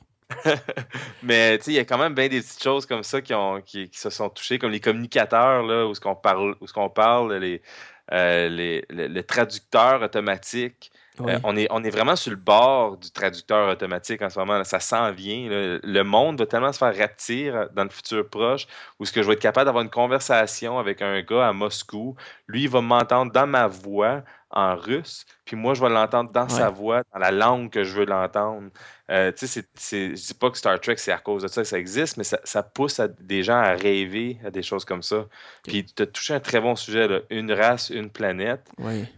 mais 1.24 1.58
tu 1.58 1.66
sais, 1.66 1.72
il 1.72 1.76
y 1.76 1.80
a 1.80 1.86
quand 1.86 1.98
même 1.98 2.14
bien 2.14 2.28
des 2.28 2.42
petites 2.42 2.62
choses 2.64 2.86
comme 2.86 3.04
ça 3.04 3.22
qui, 3.22 3.34
ont, 3.34 3.62
qui, 3.62 3.90
se 3.94 4.10
sont 4.10 4.30
touchées, 4.30 4.60
comme 4.60 4.72
les 4.72 4.80
communicateurs, 4.82 5.64
là, 5.64 5.88
où 5.88 5.94
ce 5.94 6.02
qu'on 6.02 6.16
parle, 6.16 6.56
où 6.60 6.68
ce 6.68 6.74
qu'on 6.74 6.90
parle 6.90 7.34
les, 7.36 7.62
euh, 8.12 8.50
les, 8.50 8.86
le, 8.90 9.22
traducteur 9.22 10.02
automatique. 10.02 10.92
Euh, 11.20 11.40
on, 11.44 11.58
est, 11.58 11.68
on 11.72 11.84
est 11.84 11.90
vraiment 11.90 12.16
sur 12.16 12.32
le 12.32 12.38
bord 12.38 12.98
du 12.98 13.12
traducteur 13.12 13.70
automatique 13.70 14.22
en 14.22 14.30
ce 14.30 14.40
moment. 14.40 14.64
Ça 14.64 14.80
s'en 14.80 15.12
vient. 15.12 15.48
Le 15.50 16.02
monde 16.04 16.40
va 16.40 16.46
tellement 16.46 16.72
se 16.72 16.78
faire 16.78 16.96
raptir 16.96 17.68
dans 17.76 17.84
le 17.84 17.90
futur 17.90 18.28
proche 18.30 18.66
où 19.00 19.06
ce 19.06 19.12
que 19.12 19.22
je 19.22 19.28
vais 19.28 19.34
être 19.34 19.42
capable 19.42 19.66
d'avoir 19.66 19.84
une 19.84 19.90
conversation 19.90 20.80
avec 20.80 21.02
un 21.02 21.22
gars 21.22 21.50
à 21.50 21.54
Moscou. 21.54 22.16
Lui, 22.48 22.64
il 22.64 22.70
va 22.70 22.82
m'entendre 22.82 23.32
dans 23.32 23.48
ma 23.48 23.68
voix 23.68 24.24
en 24.54 24.76
russe, 24.76 25.26
puis 25.46 25.56
moi, 25.56 25.74
je 25.74 25.82
vais 25.82 25.90
l'entendre 25.90 26.32
dans 26.32 26.50
sa 26.50 26.70
voix, 26.70 27.04
dans 27.14 27.20
la 27.20 27.32
langue 27.32 27.70
que 27.70 27.84
je 27.84 27.98
veux 27.98 28.06
l'entendre. 28.06 28.70
Euh, 29.10 29.32
tu 29.32 29.48
sais, 29.48 29.64
je 29.76 30.14
dis 30.14 30.34
pas 30.34 30.50
que 30.50 30.58
Star 30.58 30.80
Trek, 30.80 30.98
c'est 30.98 31.12
à 31.12 31.18
cause 31.18 31.44
de 31.44 31.48
ça 31.48 31.62
que 31.62 31.68
ça 31.68 31.80
existe, 31.80 32.18
mais 32.18 32.24
ça, 32.24 32.64
pousse 32.64 33.00
des 33.20 33.44
gens 33.44 33.58
à 33.58 33.72
rêver 33.72 34.40
à 34.46 34.52
des 34.52 34.64
choses 34.64 34.86
comme 34.86 35.04
ça. 35.04 35.26
Puis 35.64 35.86
tu 35.86 36.04
as 36.04 36.06
touché 36.06 36.34
un 36.34 36.40
très 36.40 36.60
bon 36.60 36.76
sujet, 36.76 37.08
là. 37.08 37.20
une 37.30 37.52
race, 37.52 37.90
une 37.90 38.10
planète. 38.10 38.70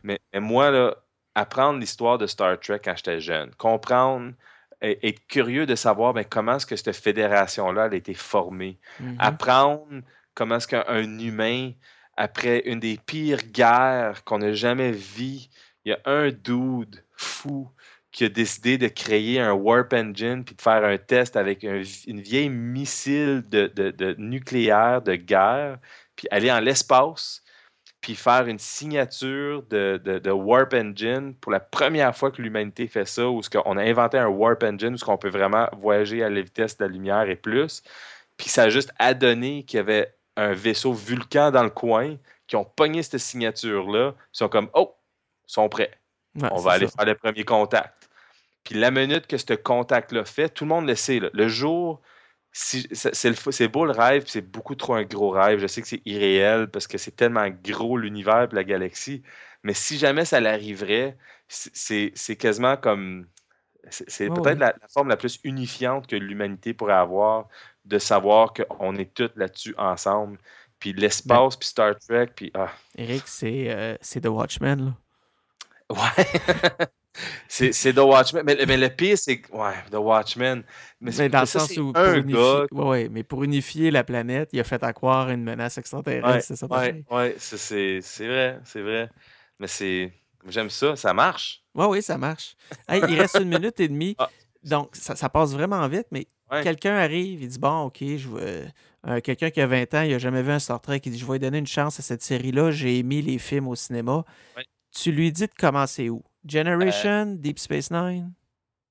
Mais, 0.03 0.19
mais, 0.33 0.39
moi, 0.39 0.69
là, 0.69 0.95
apprendre 1.35 1.79
l'histoire 1.79 2.17
de 2.17 2.27
Star 2.27 2.59
Trek 2.59 2.81
quand 2.83 2.95
j'étais 2.95 3.19
jeune, 3.19 3.51
comprendre, 3.55 4.33
être 4.81 5.25
curieux 5.27 5.65
de 5.65 5.75
savoir 5.75 6.13
ben, 6.13 6.25
comment 6.25 6.57
est-ce 6.57 6.65
que 6.65 6.75
cette 6.75 6.95
fédération-là 6.95 7.83
a 7.83 7.95
été 7.95 8.13
formée, 8.13 8.77
mm-hmm. 9.01 9.15
apprendre 9.19 10.01
comment 10.33 10.57
est-ce 10.57 10.67
qu'un 10.67 11.19
humain, 11.19 11.71
après 12.17 12.63
une 12.65 12.79
des 12.79 12.97
pires 12.97 13.43
guerres 13.51 14.23
qu'on 14.23 14.41
a 14.41 14.53
jamais 14.53 14.91
vues, 14.91 15.47
il 15.85 15.89
y 15.89 15.91
a 15.91 15.99
un 16.05 16.29
dude 16.29 17.03
fou 17.15 17.69
qui 18.11 18.25
a 18.25 18.29
décidé 18.29 18.77
de 18.77 18.87
créer 18.87 19.39
un 19.39 19.53
warp 19.53 19.93
engine 19.93 20.43
puis 20.43 20.55
de 20.55 20.61
faire 20.61 20.83
un 20.85 20.97
test 20.97 21.35
avec 21.35 21.63
une 21.63 22.21
vieille 22.21 22.49
missile 22.49 23.43
de, 23.49 23.67
de 23.67 24.15
nucléaire 24.19 25.01
de 25.01 25.15
guerre, 25.15 25.79
puis 26.15 26.27
aller 26.29 26.51
en 26.51 26.59
l'espace, 26.59 27.42
puis 28.03 28.15
faire 28.15 28.47
une 28.47 28.59
signature 28.59 29.63
de, 29.69 29.97
de, 29.97 30.29
Warp 30.29 30.73
Engine 30.73 31.33
pour 31.35 31.53
la 31.53 31.61
première 31.61 32.13
fois 32.13 32.31
que 32.31 32.41
l'humanité 32.41 32.85
fait 32.85 33.07
ça, 33.07 33.29
où 33.29 33.39
on 33.63 33.77
a 33.77 33.81
inventé 33.81 34.17
un 34.17 34.27
Warp 34.27 34.61
Engine 34.61 34.95
où 34.95 35.09
on 35.09 35.17
peut 35.17 35.29
vraiment 35.29 35.69
voyager 35.79 36.21
à 36.21 36.29
la 36.29 36.41
vitesse 36.41 36.77
de 36.77 36.83
la 36.83 36.91
lumière 36.91 37.29
et 37.29 37.37
plus. 37.37 37.81
Puis 38.35 38.49
ça 38.49 38.63
a 38.63 38.69
juste 38.69 38.91
adonné 38.99 39.63
qu'il 39.63 39.77
y 39.77 39.79
avait 39.79 40.13
un 40.35 40.51
vaisseau 40.51 40.91
Vulcan 40.91 41.51
dans 41.51 41.63
le 41.63 41.69
coin 41.69 42.17
qui 42.45 42.57
ont 42.57 42.65
pogné 42.65 43.03
cette 43.03 43.21
signature-là. 43.21 44.13
Ils 44.17 44.37
sont 44.37 44.49
comme, 44.49 44.69
oh, 44.73 44.93
ils 45.47 45.53
sont 45.53 45.69
prêts. 45.69 45.91
on 46.51 46.59
va 46.59 46.73
aller 46.73 46.87
faire 46.87 47.05
le 47.05 47.15
premier 47.15 47.45
contact. 47.45 48.09
Puis 48.65 48.75
la 48.75 48.91
minute 48.91 49.27
que 49.27 49.37
ce 49.37 49.53
contact-là 49.53 50.25
fait, 50.25 50.49
tout 50.49 50.65
le 50.65 50.69
monde 50.69 50.87
le 50.87 50.95
sait. 50.95 51.21
Le 51.31 51.47
jour, 51.47 52.01
c'est 52.53 53.67
beau 53.67 53.85
le 53.85 53.91
rêve, 53.91 54.25
c'est 54.27 54.41
beaucoup 54.41 54.75
trop 54.75 54.93
un 54.93 55.03
gros 55.03 55.31
rêve. 55.31 55.59
Je 55.59 55.67
sais 55.67 55.81
que 55.81 55.87
c'est 55.87 56.03
irréel 56.05 56.69
parce 56.69 56.85
que 56.85 56.99
c'est 56.99 57.15
tellement 57.15 57.49
gros 57.49 57.97
l'univers 57.97 58.43
et 58.51 58.55
la 58.55 58.63
galaxie. 58.63 59.23
Mais 59.63 59.73
si 59.73 59.97
jamais 59.97 60.23
ça 60.23 60.39
l'arriverait, 60.39 61.17
c'est 61.47 62.35
quasiment 62.37 62.77
comme. 62.77 63.27
C'est 63.89 64.29
peut-être 64.29 64.59
la, 64.59 64.73
forme 64.93 65.09
la 65.09 65.17
plus 65.17 65.39
unifiante 65.43 66.07
que 66.07 66.15
l'humanité 66.15 66.73
pourrait 66.73 66.93
avoir 66.93 67.49
de 67.83 67.99
savoir 67.99 68.53
qu'on 68.53 68.95
est 68.95 69.13
tous 69.13 69.31
là-dessus 69.35 69.75
ensemble. 69.77 70.37
Puis 70.79 70.93
l'espace, 70.93 71.57
puis 71.57 71.67
Star 71.67 71.97
Trek, 71.99 72.27
puis. 72.35 72.51
Ah. 72.53 72.71
Eric, 72.97 73.23
euh, 73.43 73.97
c'est 73.99 74.21
The 74.21 74.27
Watchmen, 74.27 74.85
là. 74.85 74.95
Ouais. 75.89 76.87
c'est 77.47 77.93
The 77.93 77.99
Watchmen. 77.99 78.43
Mais, 78.45 78.77
le 78.77 78.89
pire, 78.89 79.17
c'est. 79.17 79.41
Ouais, 79.51 79.73
The 79.91 79.95
Watchmen. 79.95 80.63
Mais, 80.99 81.29
dans 81.29 81.41
le 81.41 81.45
sens 81.45 81.75
où. 81.77 81.91
Un 81.95 82.21
gars. 82.21 82.65
Ouais, 82.71 83.09
mais 83.09 83.23
pour 83.23 83.43
unifier 83.43 83.91
la 83.91 84.03
planète, 84.03 84.49
il 84.53 84.59
a 84.59 84.63
fait 84.63 84.83
accroire 84.83 85.29
une 85.29 85.43
menace 85.43 85.77
extraterrestre. 85.77 86.47
c'est 86.47 86.55
ça, 86.55 86.67
ouais, 86.67 87.03
ouais 87.11 87.35
c'est 87.37 88.27
vrai, 88.27 88.59
c'est 88.63 88.81
vrai. 88.81 89.09
Mais 89.59 89.67
c'est. 89.67 90.11
J'aime 90.47 90.69
ça, 90.69 90.95
ça 90.95 91.13
marche. 91.13 91.63
Oui, 91.73 91.85
oui, 91.87 92.01
ça 92.01 92.17
marche. 92.17 92.55
il 92.89 93.19
reste 93.19 93.39
une 93.39 93.49
minute 93.49 93.79
et 93.79 93.87
demie. 93.87 94.15
Ah. 94.25 94.29
Donc, 94.69 94.95
ça, 94.95 95.27
passe 95.27 95.51
vraiment 95.51 95.85
vite, 95.89 96.07
mais 96.11 96.25
quelqu'un 96.63 96.95
arrive, 96.95 97.41
il 97.41 97.49
dit 97.49 97.59
Bon, 97.59 97.81
OK, 97.81 97.97
je 97.99 98.29
euh, 99.05 99.19
quelqu'un 99.19 99.49
qui 99.49 99.59
a 99.59 99.67
20 99.67 99.93
ans, 99.93 100.01
il 100.03 100.11
n'a 100.11 100.19
jamais 100.19 100.41
vu 100.41 100.51
un 100.51 100.59
Star 100.59 100.79
Trek, 100.79 101.01
il 101.03 101.11
dit 101.11 101.17
Je 101.17 101.25
vais 101.25 101.39
donner 101.39 101.57
une 101.57 101.67
chance 101.67 101.99
à 101.99 102.01
cette 102.01 102.21
série-là, 102.21 102.71
j'ai 102.71 102.99
aimé 102.99 103.21
les 103.21 103.37
films 103.37 103.67
au 103.67 103.75
cinéma. 103.75 104.23
Tu 104.91 105.11
lui 105.11 105.31
dis 105.31 105.47
de 105.47 105.53
commencer 105.57 106.09
où? 106.09 106.23
Generation, 106.47 107.33
euh, 107.33 107.35
Deep 107.37 107.59
Space 107.59 107.91
Nine? 107.91 108.33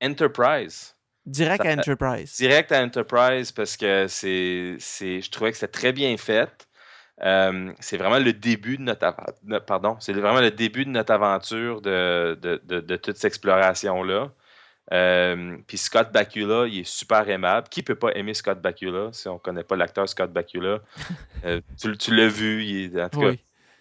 Enterprise. 0.03 0.95
Direct 1.25 1.65
à 1.65 1.73
Enterprise. 1.75 2.35
Direct 2.37 2.73
à 2.73 2.83
Enterprise 2.83 3.53
parce 3.53 3.77
que 3.77 4.07
c'est, 4.09 4.79
je 4.79 5.31
trouvais 5.31 5.53
que 5.53 5.59
c'était 5.59 5.71
très 5.71 5.93
bien 5.93 6.17
fait. 6.17 6.67
Euh, 7.23 7.73
c'est 7.79 7.97
vraiment 7.97 8.19
le 8.19 8.33
début 8.33 8.79
de 8.79 8.83
notre, 8.83 9.15
pardon, 9.67 9.97
c'est 10.01 10.13
vraiment 10.13 10.41
le 10.41 10.51
début 10.51 10.85
de 10.85 10.91
notre 10.91 11.13
aventure 11.13 11.81
de, 11.81 12.37
de, 12.43 12.61
de, 12.65 12.97
toute 12.97 13.17
cette 13.17 13.27
exploration-là. 13.27 14.33
Euh, 14.93 15.57
puis 15.69 15.79
Scott 15.79 16.11
Bakula, 16.13 16.67
il 16.67 16.81
est 16.81 16.89
super 16.89 17.29
aimable. 17.29 17.69
Qui 17.69 17.85
peut 17.85 17.95
pas 17.95 18.11
aimer 18.15 18.35
Scott 18.35 18.61
Bakula 18.61 19.11
si 19.13 19.29
on 19.29 19.39
connaît 19.39 19.63
pas 19.63 19.77
l'acteur 19.77 20.09
Scott 20.09 20.33
Bakula? 20.33 20.81
tu, 21.81 21.97
tu 21.97 22.17
l'as 22.17 22.27
vu, 22.27 22.65
il 22.65 23.01
en 23.01 23.09
tout 23.09 23.21
cas, 23.21 23.33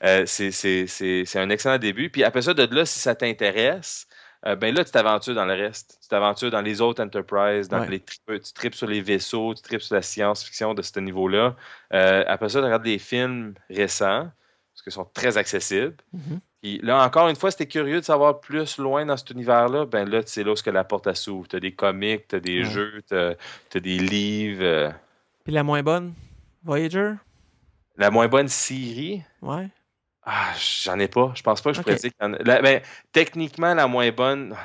euh, 0.03 0.25
c'est 0.25 1.35
un 1.35 1.49
excellent 1.49 1.77
début. 1.77 2.09
Puis 2.09 2.23
après 2.23 2.41
ça, 2.41 2.53
de 2.53 2.73
là, 2.73 2.85
si 2.85 2.99
ça 2.99 3.15
t'intéresse, 3.15 4.07
euh, 4.45 4.55
ben 4.55 4.73
là, 4.73 4.83
tu 4.83 4.91
t'aventures 4.91 5.35
dans 5.35 5.45
le 5.45 5.53
reste. 5.53 5.99
Tu 6.01 6.07
t'aventures 6.07 6.49
dans 6.49 6.61
les 6.61 6.81
autres 6.81 7.03
enterprises, 7.03 7.69
dans 7.69 7.83
les 7.83 7.99
tu 7.99 8.53
tripes 8.55 8.73
sur 8.73 8.87
les 8.87 9.01
vaisseaux, 9.01 9.53
tu 9.53 9.61
tripes 9.61 9.81
sur 9.81 9.95
la 9.95 10.01
science-fiction 10.01 10.73
de 10.73 10.81
ce 10.81 10.99
niveau-là. 10.99 11.55
Euh, 11.93 12.23
après 12.27 12.49
ça, 12.49 12.59
tu 12.59 12.65
regardes 12.65 12.83
des 12.83 12.97
films 12.97 13.53
récents, 13.69 14.29
parce 14.73 14.81
qu'ils 14.83 14.93
sont 14.93 15.07
très 15.13 15.37
accessibles. 15.37 15.95
Mm-hmm. 16.15 16.39
Puis 16.63 16.79
là, 16.81 17.03
encore 17.03 17.27
une 17.27 17.35
fois, 17.35 17.51
si 17.51 17.57
tu 17.57 17.63
es 17.63 17.67
curieux 17.67 17.99
de 17.99 18.05
savoir 18.05 18.39
plus 18.39 18.77
loin 18.77 19.05
dans 19.05 19.17
cet 19.17 19.29
univers-là, 19.31 19.85
ben 19.85 20.09
là, 20.09 20.21
c'est 20.25 20.43
là 20.43 20.53
où 20.53 20.71
la 20.71 20.83
porte 20.83 21.11
s'ouvre. 21.13 21.47
Tu 21.47 21.55
as 21.55 21.59
des 21.59 21.73
comics, 21.73 22.27
tu 22.27 22.35
as 22.35 22.39
des 22.39 22.63
jeux, 22.63 23.01
tu 23.07 23.15
as, 23.15 23.79
des 23.79 23.97
livres. 23.97 24.93
Puis 25.43 25.53
la 25.53 25.63
moins 25.63 25.81
bonne, 25.83 26.13
Voyager? 26.63 27.13
La 27.97 28.11
moins 28.11 28.27
bonne 28.27 28.47
série? 28.47 29.23
Ouais. 29.41 29.69
Ah, 30.23 30.53
j'en 30.83 30.99
ai 30.99 31.07
pas. 31.07 31.31
Je 31.35 31.41
pense 31.41 31.61
pas 31.61 31.71
que 31.71 31.77
je 31.77 31.81
pourrais 31.81 31.95
dire 31.95 32.11
ben, 32.19 32.81
techniquement, 33.11 33.73
la 33.73 33.87
moins 33.87 34.11
bonne. 34.11 34.55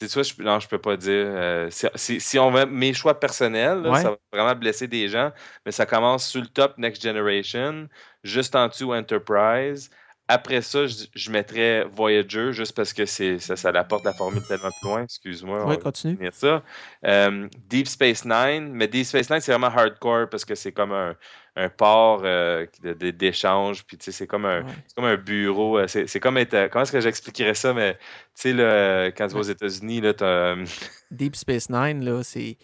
C'est 0.00 0.08
ça, 0.08 0.22
je, 0.22 0.42
non, 0.42 0.60
je 0.60 0.68
peux 0.68 0.78
pas 0.78 0.96
dire. 0.96 1.26
Euh, 1.26 1.70
si, 1.70 2.38
on 2.38 2.50
veut 2.50 2.66
mes 2.66 2.92
choix 2.92 3.18
personnels, 3.18 3.82
ça 3.94 4.10
va 4.10 4.16
vraiment 4.32 4.54
blesser 4.54 4.88
des 4.88 5.08
gens, 5.08 5.32
mais 5.64 5.72
ça 5.72 5.86
commence 5.86 6.28
sur 6.28 6.40
le 6.40 6.48
top 6.48 6.76
Next 6.76 7.02
Generation, 7.02 7.88
juste 8.22 8.54
en 8.54 8.68
dessous 8.68 8.92
Enterprise, 8.92 9.90
après 10.28 10.60
ça, 10.60 10.86
je, 10.86 11.30
mettrais 11.30 11.84
Voyager 11.84 12.52
juste 12.52 12.74
parce 12.74 12.92
que 12.92 13.06
c'est 13.06 13.38
ça, 13.38 13.54
ça 13.54 13.68
apporte 13.68 14.04
la 14.04 14.12
formule 14.12 14.42
tellement 14.42 14.70
plus 14.80 14.88
loin. 14.88 15.02
Excuse-moi. 15.04 15.64
Oui, 15.66 15.78
continue. 15.78 16.18
Ça. 16.32 16.62
Euh, 17.04 17.48
Deep 17.68 17.86
Space 17.86 18.24
Nine, 18.24 18.72
mais 18.72 18.88
Deep 18.88 19.06
Space 19.06 19.30
Nine, 19.30 19.40
c'est 19.40 19.52
vraiment 19.52 19.68
hardcore 19.68 20.28
parce 20.28 20.44
que 20.44 20.56
c'est 20.56 20.72
comme 20.72 20.92
un, 20.92 21.14
un 21.56 21.68
port 21.68 22.20
euh, 22.24 22.66
d'échange, 22.82 23.84
puis 23.84 23.96
c'est 24.00 24.26
comme, 24.26 24.44
un, 24.44 24.64
comme 24.94 25.06
un 25.06 25.16
bureau. 25.16 25.78
Euh, 25.78 25.86
c'est 25.88 26.20
comme 26.20 26.36
être. 26.38 26.68
Comment 26.70 26.82
est-ce 26.82 26.92
que 26.92 27.00
j'expliquerais 27.00 27.54
ça? 27.54 27.72
Mais 27.72 27.94
tu 28.40 28.54
sais, 28.54 29.12
quand 29.16 29.26
tu 29.28 29.34
vas 29.34 29.40
aux 29.40 29.42
États-Unis, 29.42 30.00
là, 30.00 30.12
as... 30.20 30.56
Deep 31.10 31.34
Space 31.34 31.70
Nine, 31.70 32.04
là, 32.04 32.22
c'est 32.22 32.58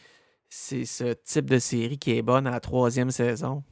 ce 0.50 1.12
type 1.25 1.49
de 1.49 1.58
série 1.58 1.99
qui 1.99 2.16
est 2.16 2.22
bonne 2.22 2.46
à 2.46 2.50
la 2.50 2.61
troisième 2.61 3.11
saison 3.11 3.64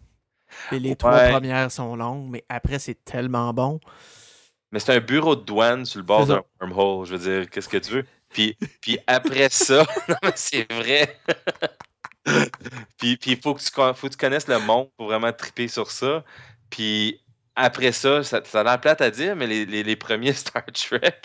les 0.73 0.97
trois 0.97 1.29
premières 1.29 1.71
sont 1.71 1.97
longues, 1.97 2.29
mais 2.29 2.45
après, 2.49 2.79
c'est 2.79 3.05
tellement 3.05 3.53
bon. 3.53 3.81
Mais 4.73 4.79
c'est 4.79 4.95
un 4.95 5.01
bureau 5.01 5.35
de 5.35 5.43
douane 5.43 5.85
sur 5.85 5.99
le 5.99 6.05
bord 6.05 6.27
d'un 6.27 6.43
wormhole. 6.61 7.07
Je 7.07 7.17
veux 7.17 7.19
dire, 7.41 7.51
qu'est-ce 7.51 7.69
que 7.69 7.79
tu 7.79 7.93
veux? 7.93 8.05
Puis, 8.29 8.57
puis 8.81 8.99
après 9.07 9.49
ça, 9.51 9.85
c'est 10.35 10.71
vrai. 10.73 11.19
puis 12.99 13.19
il 13.27 13.41
faut, 13.41 13.55
que 13.55 13.61
tu, 13.61 13.71
faut 13.71 14.07
que 14.07 14.13
tu 14.13 14.17
connaisses 14.17 14.49
le 14.49 14.59
monde 14.61 14.91
pour 14.97 15.07
vraiment 15.07 15.33
triper 15.33 15.69
sur 15.69 15.91
ça. 15.91 16.25
Puis 16.71 17.21
après 17.57 17.93
ça, 17.93 18.23
ça, 18.23 18.41
ça 18.45 18.61
a 18.61 18.65
l'air 18.65 18.81
plate 18.81 19.01
à 19.01 19.11
dire, 19.11 19.37
mais 19.37 19.47
les, 19.47 19.65
les, 19.67 19.97
premiers 19.97 20.33
Star 20.35 20.65
Trek, 20.67 21.21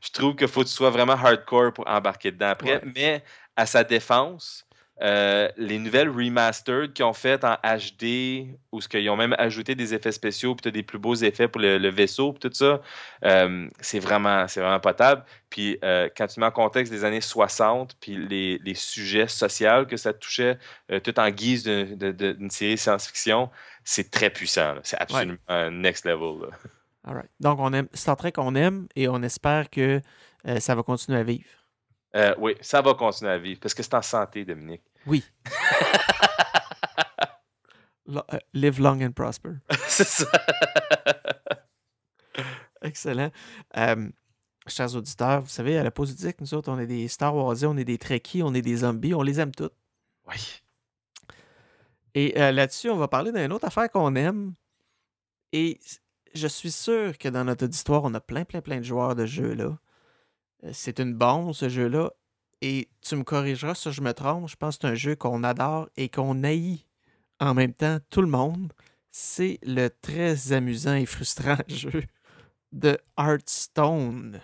je 0.00 0.10
trouve 0.10 0.36
qu'il 0.36 0.48
faut 0.48 0.60
que 0.60 0.68
tu 0.68 0.74
sois 0.74 0.90
vraiment 0.90 1.14
hardcore 1.14 1.72
pour 1.72 1.88
embarquer 1.88 2.30
dedans 2.30 2.50
après. 2.50 2.82
Mais 2.94 3.24
à 3.56 3.66
sa 3.66 3.84
défense, 3.84 4.66
euh, 5.02 5.48
les 5.56 5.80
nouvelles 5.80 6.08
remastered 6.08 6.92
qu'ils 6.92 7.04
ont 7.04 7.12
faites 7.12 7.42
en 7.42 7.54
HD, 7.54 8.56
ou 8.70 8.80
ce 8.80 8.88
qu'ils 8.88 9.10
ont 9.10 9.16
même 9.16 9.34
ajouté 9.36 9.74
des 9.74 9.94
effets 9.94 10.12
spéciaux, 10.12 10.54
puis 10.54 10.70
des 10.70 10.84
plus 10.84 10.98
beaux 10.98 11.16
effets 11.16 11.48
pour 11.48 11.60
le, 11.60 11.88
vaisseau, 11.88 12.32
puis 12.32 12.48
tout 12.48 12.54
ça, 12.54 12.80
euh, 13.24 13.68
c'est 13.80 13.98
vraiment, 13.98 14.46
vraiment 14.46 14.78
potable. 14.78 15.24
Puis 15.50 15.76
euh, 15.82 16.08
quand 16.16 16.28
tu 16.28 16.38
mets 16.38 16.46
en 16.46 16.52
contexte 16.52 16.92
des 16.92 17.04
années 17.04 17.20
60, 17.20 17.96
puis 18.00 18.16
les, 18.16 18.58
les 18.58 18.74
sujets 18.74 19.26
sociaux 19.26 19.86
que 19.88 19.96
ça 19.96 20.12
touchait, 20.12 20.58
tout 21.02 21.18
en 21.18 21.30
guise 21.30 21.64
d'une 21.64 22.50
série 22.50 22.78
science-fiction, 22.78 23.50
c'est 23.82 24.10
très 24.10 24.30
puissant. 24.30 24.76
C'est 24.84 24.98
absolument 24.98 25.38
un 25.48 25.70
next 25.70 26.04
level. 26.04 26.48
Donc, 27.40 27.58
on 27.58 27.72
aime 27.72 27.88
Star 27.92 28.16
Trek, 28.16 28.34
on 28.36 28.54
aime 28.54 28.86
et 28.94 29.08
on 29.08 29.20
espère 29.22 29.68
que 29.68 30.00
ça 30.60 30.76
va 30.76 30.84
continuer 30.84 31.18
à 31.18 31.24
vivre. 31.24 31.44
Oui, 32.38 32.54
ça 32.60 32.80
va 32.80 32.94
continuer 32.94 33.32
à 33.32 33.38
vivre 33.38 33.58
parce 33.60 33.74
que 33.74 33.82
c'est 33.82 33.94
en 33.94 34.02
santé, 34.02 34.44
Dominique. 34.44 34.82
Oui. 35.06 35.24
Euh, 38.08 38.38
live 38.52 38.78
long 38.80 39.00
and 39.00 39.12
prosper. 39.12 39.52
c'est 39.88 40.06
ça. 40.06 40.26
Excellent. 42.82 43.30
Euh, 43.76 44.10
chers 44.66 44.94
auditeurs, 44.96 45.40
vous 45.40 45.48
savez, 45.48 45.78
à 45.78 45.84
la 45.84 45.92
politique, 45.92 46.38
nous 46.40 46.52
autres, 46.52 46.70
on 46.70 46.78
est 46.78 46.88
des 46.88 47.08
Star 47.08 47.34
Wars, 47.34 47.56
on 47.62 47.76
est 47.78 47.84
des 47.84 47.96
Trekkies, 47.96 48.42
on 48.42 48.52
est 48.52 48.60
des 48.60 48.78
zombies, 48.78 49.14
on 49.14 49.22
les 49.22 49.40
aime 49.40 49.54
toutes. 49.54 49.72
Oui. 50.28 50.62
Et 52.14 52.32
là-dessus, 52.34 52.90
on 52.90 52.98
va 52.98 53.08
parler 53.08 53.32
d'une 53.32 53.52
autre 53.52 53.66
affaire 53.66 53.88
qu'on 53.88 54.14
aime. 54.16 54.52
Et 55.52 55.78
je 56.34 56.46
suis 56.46 56.72
sûr 56.72 57.16
que 57.16 57.28
dans 57.28 57.44
notre 57.44 57.64
auditoire, 57.64 58.02
on 58.04 58.12
a 58.14 58.20
plein, 58.20 58.44
plein, 58.44 58.60
plein 58.60 58.78
de 58.78 58.84
joueurs 58.84 59.14
de 59.14 59.26
jeux 59.26 59.54
là. 59.54 59.78
Euh, 60.64 60.70
c'est 60.72 61.00
une 61.00 61.14
bombe, 61.14 61.52
ce 61.52 61.68
jeu-là. 61.68 62.10
Et 62.64 62.88
tu 63.00 63.16
me 63.16 63.24
corrigeras 63.24 63.74
si 63.74 63.90
je 63.90 64.00
me 64.00 64.14
trompe. 64.14 64.48
Je 64.48 64.54
pense 64.54 64.76
que 64.76 64.82
c'est 64.82 64.92
un 64.92 64.94
jeu 64.94 65.16
qu'on 65.16 65.42
adore 65.42 65.90
et 65.96 66.08
qu'on 66.08 66.44
haït 66.44 66.86
en 67.40 67.54
même 67.54 67.74
temps 67.74 67.98
tout 68.08 68.22
le 68.22 68.28
monde. 68.28 68.72
C'est 69.10 69.58
le 69.64 69.88
très 69.88 70.52
amusant 70.52 70.94
et 70.94 71.04
frustrant 71.04 71.58
jeu 71.68 72.04
de 72.70 72.96
Hearthstone. 73.18 74.40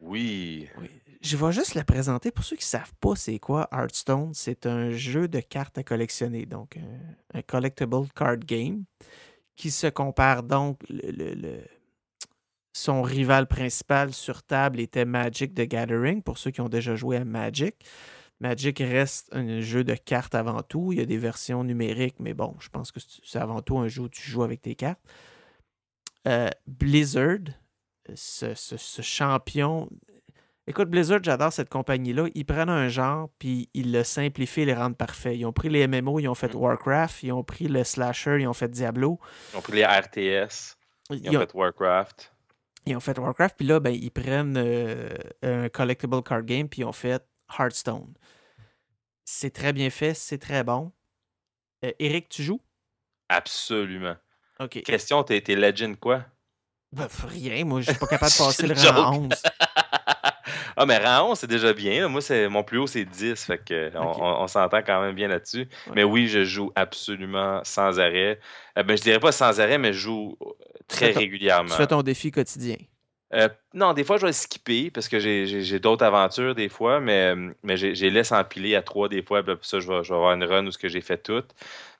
Oui. 0.00 0.68
Je 1.20 1.36
vais 1.36 1.52
juste 1.52 1.74
le 1.74 1.84
présenter 1.84 2.30
pour 2.30 2.44
ceux 2.44 2.56
qui 2.56 2.64
ne 2.64 2.68
savent 2.68 2.94
pas 2.98 3.14
c'est 3.14 3.38
quoi 3.38 3.68
Hearthstone. 3.72 4.32
C'est 4.32 4.64
un 4.64 4.90
jeu 4.92 5.28
de 5.28 5.40
cartes 5.40 5.76
à 5.76 5.82
collectionner, 5.82 6.46
donc 6.46 6.78
un, 7.34 7.42
collectible 7.42 8.08
card 8.16 8.38
game 8.38 8.84
qui 9.54 9.70
se 9.70 9.88
compare 9.88 10.44
donc 10.44 10.80
le 10.88 11.60
son 12.78 13.02
rival 13.02 13.46
principal 13.46 14.14
sur 14.14 14.42
table 14.42 14.78
était 14.78 15.04
Magic 15.04 15.52
the 15.54 15.62
Gathering, 15.62 16.22
pour 16.22 16.38
ceux 16.38 16.50
qui 16.50 16.60
ont 16.60 16.68
déjà 16.68 16.94
joué 16.94 17.16
à 17.16 17.24
Magic. 17.24 17.74
Magic 18.40 18.78
reste 18.78 19.28
un 19.32 19.60
jeu 19.60 19.82
de 19.82 19.94
cartes 19.94 20.36
avant 20.36 20.62
tout. 20.62 20.92
Il 20.92 20.98
y 20.98 21.02
a 21.02 21.04
des 21.04 21.18
versions 21.18 21.64
numériques, 21.64 22.20
mais 22.20 22.34
bon, 22.34 22.54
je 22.60 22.68
pense 22.68 22.92
que 22.92 23.00
c'est 23.24 23.40
avant 23.40 23.62
tout 23.62 23.78
un 23.78 23.88
jeu 23.88 24.02
où 24.02 24.08
tu 24.08 24.22
joues 24.22 24.44
avec 24.44 24.62
tes 24.62 24.76
cartes. 24.76 25.00
Euh, 26.28 26.50
Blizzard, 26.68 27.48
ce, 28.14 28.54
champion. 29.02 29.88
Écoute, 30.68 30.88
Blizzard, 30.88 31.20
j'adore 31.24 31.52
cette 31.52 31.70
compagnie-là. 31.70 32.28
Ils 32.36 32.44
prennent 32.44 32.68
un 32.68 32.88
genre, 32.88 33.28
puis 33.40 33.68
ils 33.74 33.90
le 33.90 34.04
simplifient 34.04 34.60
et 34.60 34.66
les 34.66 34.74
rendent 34.74 34.96
parfait. 34.96 35.36
Ils 35.36 35.46
ont 35.46 35.52
pris 35.52 35.68
les 35.68 35.88
MMO, 35.88 36.20
ils 36.20 36.28
ont 36.28 36.36
fait 36.36 36.54
mm. 36.54 36.58
Warcraft, 36.58 37.24
ils 37.24 37.32
ont 37.32 37.42
pris 37.42 37.66
le 37.66 37.82
Slasher, 37.82 38.36
ils 38.38 38.46
ont 38.46 38.52
fait 38.52 38.68
Diablo. 38.68 39.18
Ils 39.52 39.56
ont 39.56 39.62
pris 39.62 39.72
les 39.72 39.84
RTS, 39.84 40.76
ils, 41.10 41.28
ont 41.36 41.40
fait 41.40 41.54
Warcraft 41.54 42.32
Ils 42.88 42.96
ont 42.96 43.00
fait 43.00 43.18
Warcraft, 43.18 43.56
puis 43.56 43.66
là, 43.66 43.80
ben, 43.80 43.90
ils 43.90 44.10
prennent 44.10 44.56
euh, 44.56 45.10
un 45.42 45.68
collectible 45.68 46.22
card 46.22 46.42
game, 46.44 46.68
puis 46.68 46.80
ils 46.80 46.84
ont 46.84 46.92
fait 46.92 47.22
Hearthstone. 47.58 48.14
C'est 49.24 49.50
très 49.50 49.72
bien 49.72 49.90
fait, 49.90 50.14
c'est 50.14 50.38
très 50.38 50.64
bon. 50.64 50.92
Euh, 51.84 51.92
Eric, 51.98 52.28
tu 52.30 52.42
joues? 52.42 52.60
Absolument. 53.28 54.16
OK. 54.60 54.82
Question, 54.82 55.22
t'es 55.22 55.40
t'es 55.40 55.54
legend 55.54 55.96
quoi? 55.98 56.24
Ben, 56.92 57.06
rien, 57.26 57.64
moi, 57.66 57.82
je 57.82 57.90
suis 57.90 57.98
pas 57.98 58.06
capable 58.06 58.32
de 58.32 58.38
passer 58.38 58.66
le 58.66 58.74
rang 58.74 59.12
joke. 59.12 59.32
11. 59.32 59.42
Ah, 60.80 60.86
mais 60.86 60.96
rang 60.98 61.30
11, 61.32 61.38
c'est 61.40 61.48
déjà 61.48 61.72
bien. 61.72 62.02
là. 62.02 62.08
Moi, 62.08 62.20
c'est 62.22 62.48
mon 62.48 62.62
plus 62.62 62.78
haut, 62.78 62.86
c'est 62.86 63.04
10. 63.04 63.44
Fait 63.44 63.58
que 63.58 63.90
on, 63.96 64.00
on- 64.22 64.42
on 64.44 64.46
s'entend 64.46 64.80
quand 64.82 65.00
même 65.02 65.14
bien 65.16 65.26
là-dessus. 65.26 65.68
Mais 65.92 66.04
oui, 66.04 66.28
je 66.28 66.44
joue 66.44 66.70
absolument 66.76 67.60
sans 67.64 67.98
arrêt. 67.98 68.38
Euh, 68.78 68.84
ben, 68.84 68.96
je 68.96 69.02
dirais 69.02 69.18
pas 69.18 69.32
sans 69.32 69.58
arrêt, 69.60 69.76
mais 69.78 69.92
je 69.92 69.98
joue 69.98 70.38
très 70.88 71.12
ton- 71.12 71.20
régulièrement. 71.20 71.70
Tu 71.70 71.76
fais 71.76 71.86
ton 71.86 72.02
défi 72.02 72.30
quotidien. 72.30 72.76
Euh, 73.34 73.48
non, 73.74 73.92
des 73.92 74.04
fois, 74.04 74.16
je 74.16 74.24
vais 74.24 74.32
skipper 74.32 74.90
parce 74.90 75.06
que 75.06 75.18
j'ai- 75.20 75.78
d'autres 75.80 76.04
aventures 76.04 76.54
des 76.54 76.70
fois, 76.70 76.98
mais, 76.98 77.34
mais 77.62 77.76
j'ai 77.76 78.10
laisse 78.10 78.32
empiler 78.32 78.74
à 78.74 78.80
trois 78.82 79.08
des 79.10 79.22
fois. 79.22 79.42
Puis 79.42 79.54
ça, 79.62 79.80
je 79.80 79.86
vais, 79.86 80.02
je 80.02 80.08
vais 80.08 80.14
avoir 80.16 80.32
une 80.32 80.44
run 80.44 80.66
où 80.66 80.70
ce 80.70 80.78
que 80.78 80.88
j'ai 80.88 81.02
fait 81.02 81.18
tout. 81.18 81.44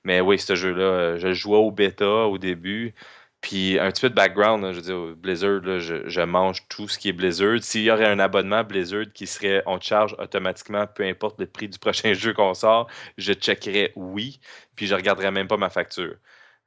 Mais 0.04 0.20
oui, 0.22 0.38
ce 0.38 0.54
jeu-là, 0.54 0.82
euh, 0.82 1.18
je 1.18 1.28
le 1.28 1.34
jouais 1.34 1.58
au 1.58 1.70
bêta 1.70 2.06
au 2.26 2.38
début. 2.38 2.94
Puis 3.40 3.78
un 3.78 3.90
petit 3.92 4.00
peu 4.00 4.10
de 4.10 4.14
background, 4.14 4.64
là, 4.64 4.72
je 4.72 4.76
veux 4.76 4.82
dire, 4.82 4.96
au 4.96 5.14
Blizzard, 5.14 5.60
là, 5.62 5.78
je, 5.78 6.08
je 6.08 6.20
mange 6.22 6.66
tout 6.68 6.88
ce 6.88 6.98
qui 6.98 7.10
est 7.10 7.12
Blizzard. 7.12 7.62
S'il 7.62 7.82
y 7.82 7.90
aurait 7.90 8.06
un 8.08 8.18
abonnement 8.18 8.64
Blizzard 8.64 9.04
qui 9.14 9.26
serait, 9.28 9.62
on 9.66 9.78
te 9.78 9.84
charge 9.84 10.16
automatiquement, 10.18 10.86
peu 10.86 11.04
importe 11.04 11.38
le 11.38 11.46
prix 11.46 11.68
du 11.68 11.78
prochain 11.78 12.12
jeu 12.14 12.32
qu'on 12.32 12.54
sort, 12.54 12.88
je 13.18 13.32
checkerais 13.34 13.92
oui, 13.96 14.40
puis 14.74 14.86
je 14.86 14.94
regarderais 14.94 15.30
même 15.30 15.46
pas 15.46 15.56
ma 15.58 15.70
facture. 15.70 16.14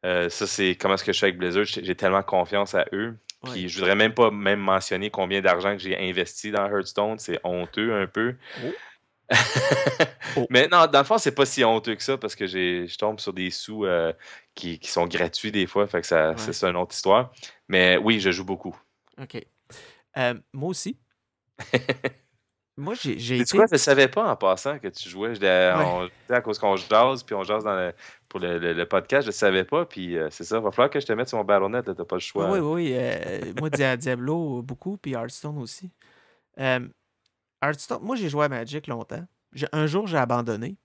Euh, 0.05 0.29
ça, 0.29 0.48
c'est 0.48 0.75
comment 0.75 0.96
est-ce 0.96 1.03
que 1.03 1.13
je 1.13 1.20
fais 1.20 1.27
avec 1.27 1.38
Blizzard. 1.38 1.65
J'ai 1.65 1.96
tellement 1.96 2.24
confiance 2.24 2.74
à 2.75 2.86
eux. 2.93 3.15
Puis 3.43 3.63
Ouais. 3.63 3.67
je 3.67 3.79
voudrais 3.79 3.96
même 3.96 4.13
pas 4.13 4.29
même 4.31 4.60
mentionner 4.60 5.10
combien 5.10 5.41
d'argent 5.41 5.74
que 5.74 5.81
j'ai 5.81 5.98
investi 5.98 6.51
dans 6.51 6.65
Hearthstone. 6.67 7.17
C'est 7.20 7.39
honteux 7.43 7.93
un 7.93 8.08
peu. 8.08 8.36
Oh. 8.63 8.67
Oh. 10.38 10.48
Mais 10.50 10.70
non, 10.70 10.88
dans 10.88 11.00
le 11.00 11.03
fond, 11.05 11.17
c'est 11.17 11.36
pas 11.36 11.46
si 11.46 11.62
honteux 11.63 11.93
que 11.96 12.03
ça 12.03 12.17
parce 12.17 12.36
que 12.36 12.48
je 12.48 12.98
tombe 12.98 13.20
sur 13.20 13.34
des 13.34 13.50
sous 13.50 13.86
euh, 13.86 14.13
qui, 14.55 14.79
qui 14.79 14.89
sont 14.89 15.05
gratuits 15.05 15.51
des 15.51 15.67
fois. 15.67 15.88
Fait 15.88 16.00
que 16.00 16.08
ça, 16.08 16.29
Ouais. 16.29 16.36
c'est 16.38 16.53
ça 16.53 16.70
une 16.70 16.77
autre 16.77 16.96
histoire. 16.96 17.34
Mais 17.67 17.98
oui, 17.98 18.22
je 18.22 18.31
joue 18.31 18.46
beaucoup. 18.46 18.74
OK. 19.22 19.46
Euh, 20.17 20.34
moi 20.53 20.70
aussi. 20.70 20.98
moi, 22.81 22.93
j'ai 22.95 23.17
j'ai 23.19 23.38
Tu 23.38 23.41
été. 23.43 23.57
quoi, 23.57 23.65
je 23.71 23.77
savais 23.77 24.07
pas 24.07 24.29
en 24.29 24.35
passant 24.35 24.77
que 24.79 24.88
tu 24.89 25.07
jouais. 25.09 25.33
Je 25.35 25.41
on- 25.77 26.07
tu 26.07 26.13
sais, 26.27 26.33
à 26.33 26.41
cause 26.41 26.59
qu'on 26.59 26.75
jase, 26.75 27.23
puis 27.23 27.35
on 27.35 27.43
jase 27.43 27.63
dans 27.63 27.75
le- 27.75 27.93
pour 28.27 28.39
le, 28.39 28.59
le- 28.59 28.73
le 28.73 28.85
podcast, 28.85 29.25
je 29.25 29.31
savais 29.31 29.63
pas. 29.63 29.85
Puis 29.85 30.17
euh, 30.17 30.27
c'est 30.31 30.43
ça, 30.43 30.57
il 30.57 30.63
va 30.63 30.71
falloir 30.71 30.89
que 30.89 31.00
je 31.00 31.05
te 31.05 31.13
mette 31.13 31.29
sur 31.29 31.38
mon 31.38 31.43
Battle.net. 31.43 31.88
là, 31.88 31.93
T'as 31.95 32.05
pas 32.05 32.15
le 32.15 32.19
choix. 32.21 32.50
Oui, 32.51 32.59
oui, 32.59 32.91
euh, 32.93 33.53
moi, 33.59 33.69
Dia- 33.69 33.95
Diablo, 33.97 34.61
beaucoup, 34.61 34.97
puis 34.97 35.11
Hearthstone 35.13 35.57
aussi. 35.59 35.91
Euh, 36.59 36.79
Hearthstone, 37.63 38.00
moi, 38.01 38.15
j'ai 38.15 38.29
joué 38.29 38.45
à 38.45 38.50
Magic 38.50 38.88
longtemps. 38.88 39.23
Un 39.71 39.85
jour, 39.88 40.07
j'ai 40.07 40.17
abandonné 40.17 40.77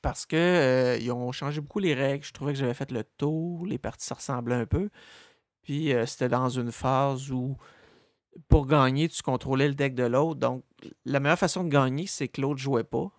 parce 0.00 0.26
que 0.26 0.36
euh, 0.36 0.96
ils 1.00 1.12
ont 1.12 1.30
changé 1.32 1.60
beaucoup 1.60 1.78
les 1.78 1.94
règles. 1.94 2.24
Je 2.24 2.32
trouvais 2.32 2.52
que 2.52 2.58
j'avais 2.58 2.74
fait 2.74 2.90
le 2.90 3.04
tour, 3.04 3.66
les 3.66 3.78
parties 3.78 4.06
se 4.06 4.14
ressemblaient 4.14 4.54
un 4.56 4.66
peu. 4.66 4.88
Puis 5.62 5.92
c'était 6.06 6.28
dans 6.28 6.48
une 6.48 6.72
phase 6.72 7.30
où, 7.30 7.56
pour 8.48 8.66
gagner, 8.66 9.08
tu 9.08 9.22
contrôlais 9.22 9.68
le 9.68 9.74
deck 9.74 9.94
de 9.94 10.04
l'autre. 10.04 10.40
Donc, 10.40 10.64
la 11.04 11.20
meilleure 11.20 11.38
façon 11.38 11.64
de 11.64 11.68
gagner, 11.68 12.06
c'est 12.06 12.28
que 12.28 12.40
l'autre 12.40 12.60
jouait 12.60 12.84
pas. 12.84 13.10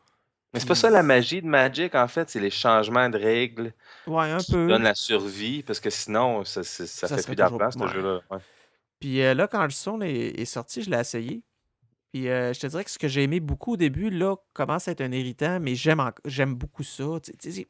Mais 0.54 0.60
c'est 0.60 0.68
pas 0.68 0.76
ça 0.76 0.90
la 0.92 1.02
magie 1.02 1.42
de 1.42 1.48
Magic, 1.48 1.96
en 1.96 2.08
fait, 2.08 2.30
c'est 2.30 2.40
les 2.40 2.52
changements 2.52 3.10
de 3.10 3.18
règles 3.18 3.74
Ouais, 4.06 4.30
un 4.30 4.38
qui 4.38 4.52
peu. 4.52 4.68
donnent 4.68 4.84
la 4.84 4.94
survie, 4.94 5.64
parce 5.64 5.80
que 5.80 5.90
sinon, 5.90 6.44
ça, 6.46 6.64
ça, 6.64 6.86
ça 6.86 7.08
Ça 7.08 7.18
fait 7.18 7.24
plus 7.26 7.36
d'argent, 7.36 7.72
ce 7.72 7.80
ouais. 7.80 7.88
jeu-là. 7.92 8.22
Ouais. 8.30 8.38
Puis 9.00 9.22
euh, 9.22 9.34
là, 9.34 9.48
quand 9.48 9.62
Hearthstone 9.62 10.04
est, 10.04 10.40
est 10.40 10.46
sorti, 10.46 10.84
je 10.84 10.92
l'ai 10.92 11.00
essayé. 11.00 11.42
Puis 12.12 12.30
euh, 12.30 12.54
je 12.54 12.60
te 12.60 12.68
dirais 12.68 12.84
que 12.84 12.92
ce 12.92 13.00
que 13.00 13.08
j'ai 13.08 13.24
aimé 13.24 13.40
beaucoup 13.40 13.74
au 13.74 13.78
début, 13.78 14.12
là, 14.12 14.36
commence 14.54 14.88
à 14.88 14.92
être 14.92 15.02
un 15.02 15.12
irritant, 15.12 15.60
mais 15.60 15.74
j'aime 15.76 16.54
beaucoup 16.54 16.84
ça. 16.84 17.04
Tu 17.24 17.32
sais, 17.32 17.38
tu 17.38 17.52
sais, 17.52 17.68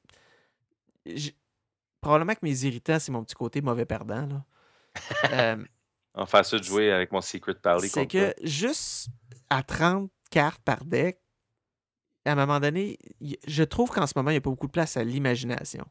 j'ai- 1.06 1.36
Probablement 2.02 2.34
que 2.34 2.40
mes 2.44 2.66
irritants, 2.66 3.00
c'est 3.00 3.14
mon 3.14 3.24
petit 3.24 3.34
côté 3.36 3.62
mauvais 3.62 3.86
perdant. 3.86 4.26
Là. 4.28 4.44
Euh, 5.32 5.56
On 6.16 6.22
va 6.22 6.26
faire 6.28 6.46
ça 6.46 6.58
de 6.58 6.64
jouer 6.64 6.92
avec 6.92 7.12
mon 7.12 7.22
Secret 7.22 7.56
Party 7.56 7.90
c'est 7.90 8.08
que 8.08 8.32
toi. 8.34 8.44
juste 8.44 9.08
à 9.50 9.64
30 9.64 10.12
cartes 10.30 10.62
par 10.64 10.86
deck, 10.86 11.20
à 12.26 12.32
un 12.32 12.36
moment 12.36 12.60
donné, 12.60 12.98
je 13.48 13.64
trouve 13.64 13.90
qu'en 13.90 14.08
ce 14.08 14.14
moment, 14.16 14.30
il 14.30 14.36
n'y 14.36 14.38
a 14.38 14.42
pas 14.42 14.50
beaucoup 14.50 14.68
de 14.68 14.72
place 14.72 14.96
à 14.96 15.04
l'imagination. 15.04 15.86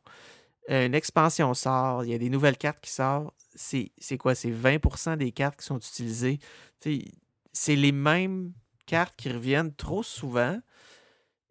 Euh, 0.71 0.87
Une 0.87 0.95
expansion 0.95 1.53
sort, 1.55 2.05
il 2.05 2.11
y 2.11 2.15
a 2.15 2.19
des 2.19 2.31
nouvelles 2.31 2.57
cartes 2.57 2.81
qui 2.81 2.91
sortent. 2.91 3.35
C'est 3.55 3.93
c'est 3.99 4.17
quoi? 4.17 4.35
C'est 4.35 4.51
20% 4.51 5.17
des 5.17 5.33
cartes 5.33 5.59
qui 5.59 5.67
sont 5.67 5.79
utilisées. 5.79 6.39
C'est 7.53 7.77
les 7.77 7.93
mêmes 7.93 8.53
cartes 8.87 9.15
qui 9.17 9.31
reviennent 9.31 9.75
trop 9.75 10.03
souvent 10.03 10.59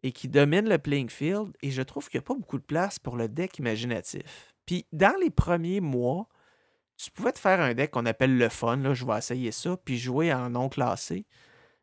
et 0.01 0.11
qui 0.11 0.27
dominent 0.27 0.67
le 0.67 0.79
playing 0.79 1.09
field. 1.09 1.51
Et 1.61 1.69
je 1.71 1.81
trouve 1.83 2.09
qu'il 2.09 2.17
n'y 2.19 2.23
a 2.23 2.27
pas 2.27 2.33
beaucoup 2.33 2.57
de 2.57 2.63
place 2.63 2.97
pour 2.97 3.17
le 3.17 3.27
deck 3.27 3.59
imaginatif. 3.59 4.23
Puis 4.65 4.87
dans 4.91 5.15
les 5.21 5.29
premiers 5.29 5.81
mois, 5.81 6.27
tu 7.03 7.11
pouvais 7.11 7.31
te 7.31 7.39
faire 7.39 7.59
un 7.59 7.73
deck 7.73 7.91
qu'on 7.91 8.05
appelle 8.05 8.37
le 8.37 8.49
fun. 8.49 8.77
Là, 8.77 8.93
je 8.93 9.05
vais 9.05 9.17
essayer 9.17 9.51
ça, 9.51 9.75
puis 9.77 9.97
jouer 9.97 10.31
en 10.33 10.51
non 10.51 10.69
classé. 10.69 11.25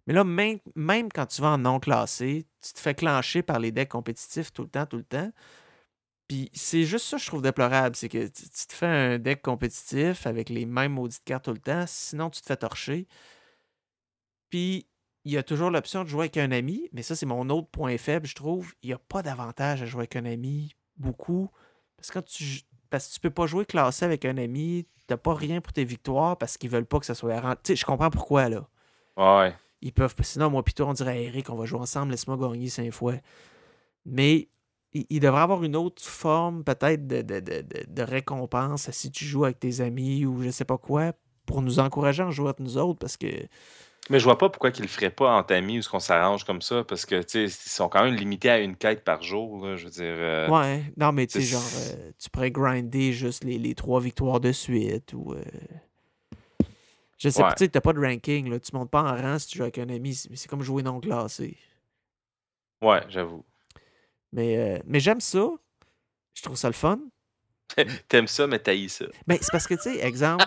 Mais 0.07 0.15
là, 0.15 0.25
même, 0.25 1.13
quand 1.13 1.27
tu 1.27 1.43
vas 1.43 1.51
en 1.51 1.59
non 1.59 1.81
classé, 1.81 2.47
tu 2.63 2.73
te 2.73 2.79
fais 2.79 2.95
clencher 2.95 3.43
par 3.43 3.59
les 3.59 3.73
decks 3.73 3.89
compétitifs 3.89 4.53
tout 4.53 4.63
le 4.63 4.69
temps, 4.69 4.87
tout 4.87 4.97
le 4.97 5.05
temps. 5.05 5.31
Puis 6.29 6.51
c'est 6.55 6.85
juste 6.85 7.07
ça 7.07 7.17
que 7.17 7.23
je 7.23 7.27
trouve 7.27 7.43
déplorable, 7.43 7.97
c'est 7.97 8.09
que 8.09 8.27
tu, 8.27 8.49
te 8.49 8.73
fais 8.73 8.87
un 8.87 9.19
deck 9.19 9.43
compétitif 9.43 10.27
avec 10.27 10.51
les 10.51 10.67
mêmes 10.67 10.93
maudites 10.93 11.25
cartes 11.25 11.47
tout 11.47 11.53
le 11.53 11.59
temps, 11.59 11.85
sinon 11.87 12.31
tu 12.31 12.43
te 12.43 12.47
fais 12.47 12.57
torcher. 12.57 13.09
Puis 14.51 14.87
il 15.25 15.33
y 15.33 15.39
a 15.39 15.43
toujours 15.43 15.71
l'option 15.71 16.05
de 16.05 16.09
jouer 16.09 16.25
avec 16.25 16.37
un 16.37 16.53
ami, 16.53 16.89
mais 16.93 17.03
ça 17.03 17.17
c'est 17.17 17.27
mon 17.27 17.49
autre 17.51 17.69
point 17.69 17.97
faible, 17.99 18.27
je 18.27 18.35
trouve. 18.35 18.73
Il 18.83 18.89
n'y 18.89 18.93
a 18.95 18.99
pas 18.99 19.23
d'avantage 19.23 19.83
à 19.83 19.87
jouer 19.87 20.01
avec 20.01 20.17
un 20.17 20.27
ami, 20.27 20.75
beaucoup. 20.97 21.51
Parce 21.97 22.09
que 22.09 22.15
quand 22.15 22.25
tu, 22.25 22.63
parce 22.91 23.09
que 23.09 23.15
tu 23.15 23.21
peux 23.21 23.31
pas 23.31 23.47
jouer 23.47 23.65
classé 23.65 24.05
avec 24.05 24.25
un 24.25 24.37
ami, 24.39 24.87
t'as 25.07 25.17
pas 25.17 25.35
rien 25.35 25.61
pour 25.61 25.73
tes 25.73 25.85
victoires 25.85 26.37
parce 26.37 26.57
qu'ils 26.57 26.71
veulent 26.71 26.87
pas 26.87 26.99
que 27.01 27.07
ça 27.07 27.15
soit 27.15 27.41
rent- 27.41 27.55
Tu 27.63 27.73
sais, 27.73 27.77
je 27.77 27.85
comprends 27.85 28.11
pourquoi 28.11 28.49
là. 28.49 28.67
Ouais. 29.17 29.55
Ils 29.81 29.93
peuvent. 29.93 30.15
Sinon, 30.23 30.51
moi, 30.51 30.63
plutôt, 30.63 30.87
on 30.87 30.93
dirait 30.93 31.25
Eric, 31.25 31.51
on 31.51 31.57
va 31.57 31.65
jouer 31.65 31.81
ensemble, 31.81 32.11
laisse-moi 32.13 32.37
gagner 32.37 32.69
cinq 32.69 32.91
fois. 32.91 33.15
Mais 34.05 34.49
il, 34.93 35.07
il 35.11 35.21
devrait 35.21 35.41
avoir 35.43 35.63
une 35.65 35.77
autre 35.77 36.03
forme, 36.03 36.65
peut-être, 36.65 37.07
de, 37.07 37.23
de, 37.23 37.41
de- 37.41 38.03
récompense 38.03 38.91
si 38.91 39.11
tu 39.11 39.25
joues 39.25 39.45
avec 39.45 39.61
tes 39.61 39.81
amis 39.81 40.25
ou 40.27 40.43
je 40.43 40.51
sais 40.51 40.65
pas 40.65 40.79
quoi, 40.79 41.13
pour 41.47 41.63
nous 41.63 41.79
encourager 41.79 42.23
à 42.23 42.31
jouer 42.31 42.49
avec 42.49 42.61
nous 42.61 42.77
autres 42.79 42.99
parce 42.99 43.17
que. 43.17 43.27
Mais 44.11 44.19
je 44.19 44.25
vois 44.25 44.39
pas 44.39 44.49
pourquoi 44.49 44.71
qu'ils 44.71 44.85
le 44.85 44.89
feraient 44.89 45.11
pas 45.11 45.31
entre 45.37 45.55
amis 45.55 45.79
ou 45.79 45.83
ce 45.83 45.89
qu'on 45.91 46.01
s'arrange 46.01 46.45
comme 46.45 46.63
ça, 46.63 46.83
parce 46.85 47.05
que, 47.05 47.17
tu 47.23 47.29
sais, 47.29 47.45
ils 47.45 47.51
sont 47.51 47.91
quand 47.91 48.05
même 48.05 48.15
limités 48.15 48.49
à 48.49 48.59
une 48.59 48.75
quête 48.77 49.05
par 49.05 49.23
jour, 49.23 49.67
là, 49.67 49.77
je 49.77 49.85
veux 49.85 49.91
dire. 49.91 50.03
euh, 50.05 50.49
Ouais, 50.49 50.83
non, 50.97 51.13
mais 51.13 51.27
tu 51.27 51.41
sais, 51.41 51.45
genre, 51.47 51.61
euh, 51.63 52.11
tu 52.19 52.31
pourrais 52.31 52.51
grinder 52.51 53.13
juste 53.13 53.45
les, 53.45 53.59
les 53.59 53.75
trois 53.75 54.01
victoires 54.01 54.41
de 54.41 54.51
suite 54.53 55.13
ou. 55.13 55.35
euh, 55.35 55.43
Je 57.19 57.29
sais 57.29 57.43
pas, 57.43 57.53
tu 57.55 57.65
sais, 57.65 57.69
t'as 57.69 57.81
pas 57.83 57.93
de 57.93 58.01
ranking, 58.01 58.49
là. 58.49 58.59
Tu 58.61 58.71
montes 58.75 58.91
pas 58.91 59.03
en 59.03 59.15
rang 59.21 59.39
si 59.39 59.49
tu 59.49 59.59
joues 59.59 59.65
avec 59.65 59.77
un 59.79 59.89
ami. 59.91 60.15
C'est 60.15 60.35
c'est 60.37 60.49
comme 60.49 60.63
jouer 60.63 60.83
non 60.83 61.01
classé. 61.01 61.59
Ouais, 62.81 63.03
j'avoue. 63.09 63.45
Mais, 64.33 64.57
euh, 64.57 64.79
mais 64.87 65.01
j'aime 65.01 65.21
ça. 65.21 65.49
Je 66.35 66.43
trouve 66.43 66.57
ça 66.57 66.69
le 66.69 66.75
fun. 66.75 67.01
T'aimes 68.09 68.29
ça, 68.29 68.47
mais 68.47 68.59
t'haïs 68.61 68.89
ça. 68.89 69.07
Mais 69.27 69.39
c'est 69.43 69.51
parce 69.51 69.67
que, 69.67 69.75
tu 69.75 69.83
sais, 69.83 69.99
exemple, 69.99 70.47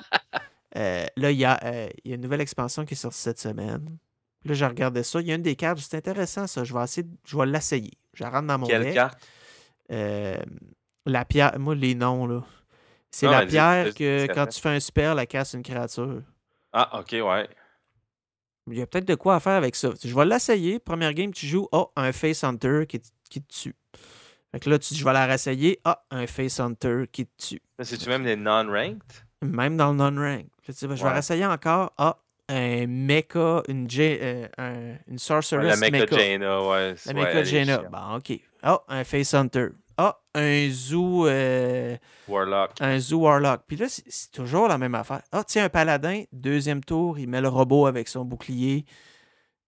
euh, 0.77 1.05
là, 1.17 1.31
il 1.31 1.37
y, 1.37 1.45
a, 1.45 1.59
euh, 1.63 1.89
il 2.03 2.09
y 2.09 2.13
a 2.13 2.15
une 2.15 2.21
nouvelle 2.21 2.41
expansion 2.41 2.85
qui 2.85 2.93
est 2.93 2.97
sortie 2.97 3.19
cette 3.19 3.39
semaine. 3.39 3.97
Là, 4.45 4.53
j'ai 4.53 4.65
regardé 4.65 5.03
ça. 5.03 5.21
Il 5.21 5.27
y 5.27 5.31
a 5.31 5.35
une 5.35 5.41
des 5.41 5.55
cartes, 5.55 5.79
c'est 5.79 5.97
intéressant, 5.97 6.47
ça. 6.47 6.63
Je 6.63 6.73
vais 6.73 6.83
essayer, 6.83 7.07
je 7.25 7.37
vais 7.37 7.45
l'essayer. 7.45 7.91
Je 8.13 8.23
la 8.23 8.29
rentre 8.29 8.47
dans 8.47 8.57
mon 8.57 8.67
Quelle 8.67 8.83
deck. 8.83 8.93
carte? 8.93 9.19
Euh, 9.91 10.37
la 11.05 11.25
pierre, 11.25 11.57
moi, 11.59 11.75
les 11.75 11.93
noms, 11.95 12.25
là. 12.25 12.43
C'est 13.11 13.25
Non, 13.25 13.33
la 13.33 13.45
dis- 13.45 13.51
pierre 13.51 13.85
dis- 13.85 13.93
que 13.93 14.21
dis- 14.27 14.33
quand 14.33 14.47
tu 14.47 14.59
fais 14.61 14.69
un 14.69 14.79
spell, 14.79 15.19
elle 15.19 15.27
casse 15.27 15.53
une 15.53 15.63
créature. 15.63 16.21
Ah, 16.73 16.99
ok, 16.99 17.11
ouais. 17.11 17.49
Il 18.67 18.77
y 18.77 18.81
a 18.81 18.87
peut-être 18.87 19.07
de 19.07 19.15
quoi 19.15 19.35
à 19.35 19.39
faire 19.39 19.53
avec 19.53 19.75
ça. 19.75 19.89
Je 20.03 20.15
vais 20.15 20.25
l'essayer. 20.25 20.79
Première 20.79 21.13
game, 21.13 21.31
tu 21.33 21.45
joues, 21.45 21.67
oh, 21.71 21.91
un 21.95 22.11
Face 22.13 22.43
Hunter 22.43 22.85
qui, 22.87 23.01
qui 23.29 23.41
te 23.41 23.53
tue. 23.53 23.75
Fait 24.51 24.59
que 24.59 24.69
là, 24.69 24.79
tu, 24.79 24.93
je 24.95 25.03
vais 25.03 25.13
la 25.13 25.25
réessayer. 25.25 25.79
Ah, 25.83 26.03
un 26.11 26.25
Face 26.27 26.59
Hunter 26.59 27.03
qui 27.11 27.25
te 27.25 27.47
tue. 27.47 27.61
C'est-tu 27.81 28.07
même 28.07 28.23
des 28.23 28.35
non-ranked? 28.35 29.01
Même 29.41 29.77
dans 29.77 29.91
le 29.91 29.97
non-rank. 29.97 30.45
Sais, 30.67 30.73
Je 30.81 30.87
vais 30.87 31.01
Ouais. 31.03 31.11
réessayer 31.13 31.45
encore. 31.45 31.91
Ah, 31.97 32.17
un 32.49 32.85
mecha, 32.87 33.63
une, 33.67 33.89
J- 33.89 34.17
euh, 34.21 34.47
un- 34.57 34.73
une 35.07 35.13
Ouais, 35.13 35.17
sorceress 35.17 35.79
la 35.79 35.89
mecha. 35.89 36.05
Jaina, 36.17 36.61
ouais. 36.67 36.95
La 37.05 37.13
mecha 37.13 37.29
elle 37.31 37.45
Jaina. 37.45 37.77
Bon, 37.91 38.15
OK. 38.17 38.39
Ah, 38.61 38.81
un 38.87 39.03
Face 39.03 39.33
Hunter. 39.33 39.67
Ah, 39.97 40.17
un 40.35 40.69
Zoo, 40.69 41.27
euh, 41.27 41.95
Warlock. 42.27 42.71
un 42.81 42.99
Zoo 42.99 43.19
Warlock. 43.21 43.61
Puis 43.67 43.77
là, 43.77 43.85
c'est 43.89 44.31
toujours 44.31 44.67
la 44.67 44.77
même 44.77 44.95
affaire. 44.95 45.21
Ah, 45.31 45.43
tiens, 45.45 45.65
un 45.65 45.69
paladin. 45.69 46.23
Deuxième 46.31 46.83
tour, 46.83 47.17
il 47.19 47.27
met 47.29 47.41
le 47.41 47.47
robot 47.49 47.85
avec 47.87 48.07
son 48.07 48.25
bouclier. 48.25 48.85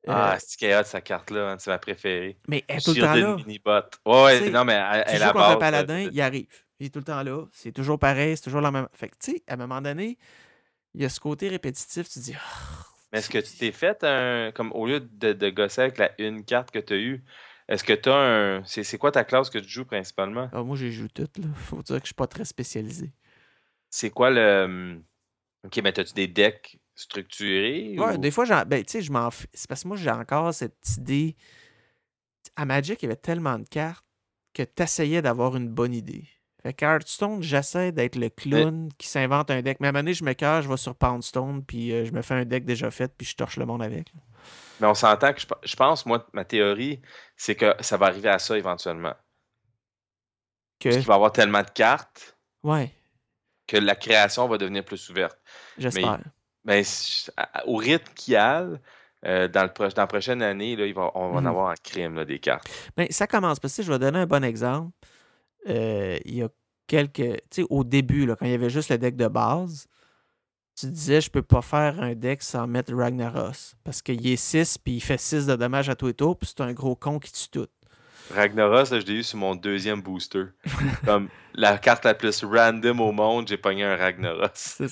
Euh, 0.10 0.12
Ah, 0.14 0.38
c'est 0.40 0.60
chaos, 0.60 0.84
sa 0.84 1.00
carte-là, 1.00 1.52
hein, 1.52 1.56
c'est 1.60 1.70
ma 1.72 1.78
préférée. 1.78 2.38
mais 2.50 2.64
elle 2.68 2.78
est 2.78 2.82
tout 2.86 2.94
le 2.94 3.02
temps 3.02 3.14
là. 3.14 3.36
Minibot. 3.38 3.72
Ouais, 4.06 4.24
ouais, 4.24 4.50
non, 4.50 4.66
mais 4.66 4.74
elle, 4.74 5.04
elle 5.08 5.18
joues 5.18 5.24
a 5.24 5.32
contre 5.32 5.46
un 5.46 5.50
base, 5.52 5.60
paladin, 5.60 6.06
euh, 6.06 6.10
il 6.12 6.22
arrive. 6.22 6.48
Il 6.80 6.88
est 6.88 6.90
tout 6.90 7.00
le 7.00 7.06
temps 7.06 7.24
là. 7.24 7.46
C'est 7.52 7.72
toujours 7.72 8.00
pareil, 8.00 8.36
c'est 8.36 8.44
toujours 8.44 8.62
la 8.62 8.72
même. 8.72 8.88
Fait 8.94 9.10
que, 9.10 9.16
tu 9.20 9.32
sais, 9.32 9.44
à 9.48 9.54
un 9.54 9.58
moment 9.58 9.82
donné, 9.82 10.18
il 10.94 11.02
y 11.02 11.06
a 11.06 11.10
ce 11.10 11.20
côté 11.20 11.48
répétitif, 11.50 12.10
tu 12.10 12.20
dis. 12.20 12.36
Ah, 12.36 12.86
mais 13.12 13.20
est-ce 13.20 13.30
que 13.30 13.38
tu 13.38 13.58
t'es 13.58 13.72
fait 13.72 14.04
un. 14.04 14.52
Comme 14.52 14.72
au 14.74 14.88
lieu 14.88 15.00
de, 15.00 15.34
de 15.34 15.50
gosser 15.50 15.82
avec 15.82 15.98
la 15.98 16.12
une 16.20 16.44
carte 16.44 16.72
que 16.72 16.80
tu 16.80 16.94
as 16.94 16.98
eue, 16.98 17.24
est-ce 17.68 17.84
que 17.84 17.94
tu 17.94 18.10
as 18.10 18.16
un. 18.16 18.64
C'est 18.66 18.98
quoi 18.98 19.12
ta 19.12 19.24
classe 19.24 19.50
que 19.50 19.60
tu 19.60 19.70
joues 19.70 19.86
principalement? 19.86 20.50
Ah, 20.52 20.64
moi, 20.64 20.76
j'ai 20.76 20.92
joué 20.92 21.10
toutes. 21.10 21.38
Là. 21.38 21.48
Faut 21.56 21.82
dire 21.82 21.98
que 21.98 22.04
je 22.04 22.08
suis 22.08 22.16
pas 22.16 22.28
très 22.28 22.46
spécialisé. 22.46 23.14
C'est 23.90 24.10
quoi 24.10 24.32
le. 24.32 24.64
Hum, 24.64 25.04
ok, 25.66 25.80
mais 25.84 25.98
as-tu 25.98 26.14
des 26.14 26.28
decks 26.28 26.80
structurés? 26.96 27.96
Ouais, 27.98 28.18
des 28.18 28.32
fois, 28.32 28.66
ben, 28.66 28.84
je 28.88 29.12
m'en 29.12 29.30
C'est 29.54 29.68
parce 29.68 29.84
que 29.84 29.88
moi, 29.88 29.98
j'ai 29.98 30.12
encore 30.12 30.54
cette 30.54 30.98
idée. 30.98 31.36
À 32.56 32.66
Magic, 32.66 33.02
il 33.02 33.06
y 33.06 33.08
avait 33.08 33.16
tellement 33.16 33.58
de 33.58 33.68
cartes 33.68 34.06
que 34.54 34.64
tu 34.64 34.84
essayais 34.84 35.22
d'avoir 35.22 35.56
une 35.56 35.70
bonne 35.70 35.94
idée. 35.94 36.28
Fait 36.63 36.82
Hearthstone, 36.82 37.43
j'essaie 37.43 37.91
d'être 37.91 38.15
le 38.15 38.30
clown 38.30 38.89
qui 38.97 39.08
s'invente 39.08 39.52
un 39.52 39.62
deck. 39.62 39.82
Mais 39.82 39.88
à 39.88 39.89
un 39.89 39.91
moment 39.91 40.04
donné, 40.04 40.13
je 40.13 40.23
me 40.23 40.32
cache, 40.32 40.63
je 40.63 40.69
vais 40.69 40.78
sur 40.78 40.95
Poundstone, 40.95 41.62
puis 41.63 41.91
euh, 41.91 42.06
je 42.06 42.13
me 42.13 42.21
fais 42.21 42.36
un 42.36 42.45
deck 42.45 42.63
déjà 42.63 42.89
fait, 42.89 43.13
puis 43.17 43.28
je 43.28 43.36
torche 43.36 43.58
le 43.58 43.65
monde 43.65 43.84
avec. 43.84 44.13
Mais 44.80 44.88
on 44.88 44.93
s'entend 44.93 45.34
que 45.34 45.41
je, 45.41 45.76
pense, 45.76 46.06
moi, 46.06 46.26
ma 46.32 46.45
théorie, 46.45 47.02
c'est 47.36 47.56
que 47.56 47.76
ça 47.82 47.97
va 47.97 48.06
arriver 48.06 48.30
à 48.30 48.39
ça 48.39 48.58
éventuellement. 48.58 49.13
Que... 50.80 50.89
Parce 50.89 50.95
qu'il 50.97 51.06
va 51.06 51.13
y 51.13 51.15
avoir 51.15 51.34
tellement 51.34 51.63
de 51.63 51.69
cartes. 51.69 52.38
Ouais. 52.63 52.91
Que 53.67 53.76
la 53.76 53.95
création 53.95 54.47
va 54.47 54.58
devenir 54.58 54.86
plus 54.86 55.10
ouverte. 55.10 55.38
J'espère. 55.78 56.19
Mais, 56.63 56.84
au 57.65 57.76
rythme 57.76 58.13
qu'il 58.15 58.36
y 58.36 58.38
a, 58.38 58.65
euh, 59.26 59.49
dans, 59.49 59.63
le 59.63 59.89
dans 59.89 60.02
la 60.02 60.08
prochaine 60.08 60.41
année, 60.41 60.78
là, 60.78 60.91
va, 60.93 61.12
on 61.15 61.32
va 61.32 61.39
en 61.39 61.41
mhm. 61.41 61.47
avoir 61.47 61.69
un 61.71 61.76
crime 61.84 62.23
des 62.23 62.39
cartes. 62.39 62.69
Mais 62.95 63.12
ça 63.12 63.28
commence. 63.28 63.60
Parce 63.60 63.76
que 63.76 63.84
je 63.84 63.91
vais 63.91 63.99
donner 63.99 64.19
un 64.19 64.26
bon 64.26 64.45
exemple. 64.45 64.91
Euh, 65.67 66.17
il 66.26 66.36
y 66.36 66.43
a 66.43 66.49
quelques. 66.88 67.15
Tu 67.15 67.38
sais, 67.52 67.65
au 67.69 67.84
début, 67.84 68.26
là, 68.26 68.36
quand 68.36 68.45
il 68.45 68.52
y 68.52 68.56
avait 68.56 68.69
juste 68.69 68.89
le 68.89 68.97
deck 68.97 69.15
de 69.15 69.28
base, 69.28 69.88
tu 70.76 70.88
disais 70.88 71.21
je 71.21 71.30
peux 71.30 71.41
pas 71.41 71.62
faire 71.62 72.02
un 72.02 72.15
deck 72.15 72.41
sans 72.41 72.67
mettre 72.67 72.93
Ragnaros. 72.93 73.76
Parce 73.84 74.02
qu'il 74.02 74.26
est 74.28 74.36
6 74.36 74.78
puis 74.80 74.95
il 74.95 75.02
fait 75.02 75.19
6 75.19 75.45
de 75.45 75.56
dommages 75.56 75.89
à 75.89 75.95
tous 75.95 76.08
les 76.08 76.13
tours, 76.13 76.38
puis 76.38 76.49
c'est 76.49 76.63
un 76.63 76.73
gros 76.73 76.95
con 76.95 77.19
qui 77.19 77.32
tue 77.32 77.49
tout. 77.49 77.67
Ragnaros, 78.34 78.86
je 78.86 79.06
l'ai 79.06 79.19
eu 79.19 79.23
sur 79.23 79.38
mon 79.38 79.56
deuxième 79.56 80.02
booster. 80.02 80.45
Comme 81.06 81.30
la 81.54 81.78
carte 81.78 82.06
la 82.06 82.13
plus 82.13 82.43
random 82.43 83.02
au 83.02 83.12
monde, 83.12 83.47
j'ai 83.47 83.58
pogné 83.58 83.84
un 83.84 83.95
Ragnaros. 83.95 84.47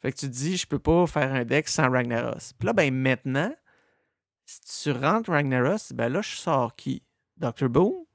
fait 0.00 0.12
que 0.12 0.16
tu 0.16 0.28
dis, 0.28 0.56
je 0.56 0.66
peux 0.66 0.78
pas 0.78 1.06
faire 1.06 1.32
un 1.34 1.44
deck 1.44 1.68
sans 1.68 1.90
Ragnaros. 1.90 2.52
Puis 2.58 2.66
là, 2.66 2.72
ben 2.72 2.94
maintenant, 2.94 3.52
si 4.44 4.60
tu 4.82 4.92
rentres 4.92 5.30
Ragnaros, 5.30 5.92
ben 5.92 6.08
là, 6.08 6.22
je 6.22 6.36
sors 6.36 6.74
qui? 6.76 7.02
Dr. 7.36 7.68
Boom? 7.68 8.05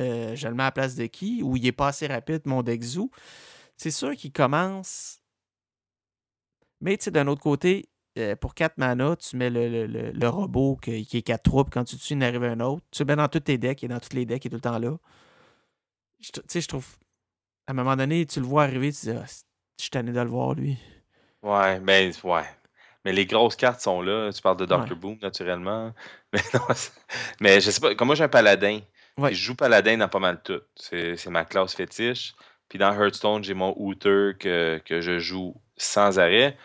Euh, 0.00 0.34
je 0.34 0.48
le 0.48 0.54
mets 0.54 0.64
à 0.64 0.66
la 0.66 0.72
place 0.72 0.94
de 0.94 1.06
qui? 1.06 1.42
Ou 1.42 1.56
il 1.56 1.66
est 1.66 1.72
pas 1.72 1.88
assez 1.88 2.06
rapide, 2.06 2.42
mon 2.44 2.62
deck 2.62 2.82
Zoo? 2.82 3.10
C'est 3.76 3.90
sûr 3.90 4.14
qu'il 4.16 4.32
commence 4.32 5.20
mais 6.80 6.96
tu 6.96 7.04
sais, 7.04 7.10
d'un 7.10 7.26
autre 7.26 7.42
côté, 7.42 7.88
euh, 8.18 8.36
pour 8.36 8.54
4 8.54 8.78
mana, 8.78 9.16
tu 9.16 9.36
mets 9.36 9.50
le, 9.50 10.28
robot 10.28 10.76
qui, 10.76 11.08
est 11.12 11.22
4 11.22 11.42
troupes. 11.42 11.70
Quand 11.70 11.84
tu 11.84 11.96
tues, 11.96 12.14
il 12.14 12.22
arrive 12.22 12.44
un 12.44 12.60
autre. 12.60 12.82
Tu 12.90 13.02
le 13.02 13.06
mets 13.06 13.16
dans 13.16 13.28
tous 13.28 13.40
tes 13.40 13.58
decks, 13.58 13.82
il 13.82 13.86
est 13.86 13.88
dans 13.88 14.00
tous 14.00 14.14
les 14.14 14.26
decks, 14.26 14.44
il 14.44 14.48
est 14.48 14.50
tout 14.50 14.56
le 14.56 14.60
temps 14.60 14.78
là. 14.78 14.96
Tu 16.20 16.30
sais, 16.48 16.60
je 16.60 16.68
trouve. 16.68 16.86
À 17.66 17.72
un 17.72 17.74
moment 17.74 17.96
donné, 17.96 18.26
tu 18.26 18.40
le 18.40 18.46
vois 18.46 18.64
arriver, 18.64 18.92
tu 18.92 19.06
dis, 19.06 19.10
ah, 19.10 19.24
je 19.26 19.82
suis 19.82 19.90
tanné 19.90 20.12
de 20.12 20.20
le 20.20 20.28
voir, 20.28 20.54
lui. 20.54 20.78
Ouais, 21.42 21.80
mais 21.80 22.12
ouais. 22.22 22.44
Mais 23.04 23.12
les 23.12 23.26
grosses 23.26 23.56
cartes 23.56 23.80
sont 23.80 24.02
là. 24.02 24.32
Tu 24.32 24.40
parles 24.40 24.56
de 24.56 24.66
Dr. 24.66 24.96
Boom, 24.96 25.18
naturellement. 25.20 25.92
Mais 26.32 26.40
non, 26.54 26.60
mais 27.40 27.60
je 27.60 27.70
sais 27.70 27.80
pas. 27.80 27.94
Comme 27.94 28.06
moi, 28.06 28.14
j'ai 28.16 28.24
un 28.24 28.28
paladin. 28.28 28.80
Je 29.18 29.34
joue 29.34 29.54
paladin 29.54 29.96
dans 29.96 30.08
pas 30.08 30.18
mal 30.18 30.42
tout. 30.42 30.60
C'est 30.76 31.26
ma 31.26 31.44
classe 31.44 31.74
fétiche. 31.74 32.34
Puis 32.68 32.78
dans 32.78 32.92
Hearthstone, 32.92 33.42
j'ai 33.44 33.54
mon 33.54 33.74
Hooter 33.78 34.32
que, 34.38 34.80
que 34.84 35.00
je 35.00 35.18
joue 35.18 35.54
sans 35.76 36.18
arrêt. 36.18 36.56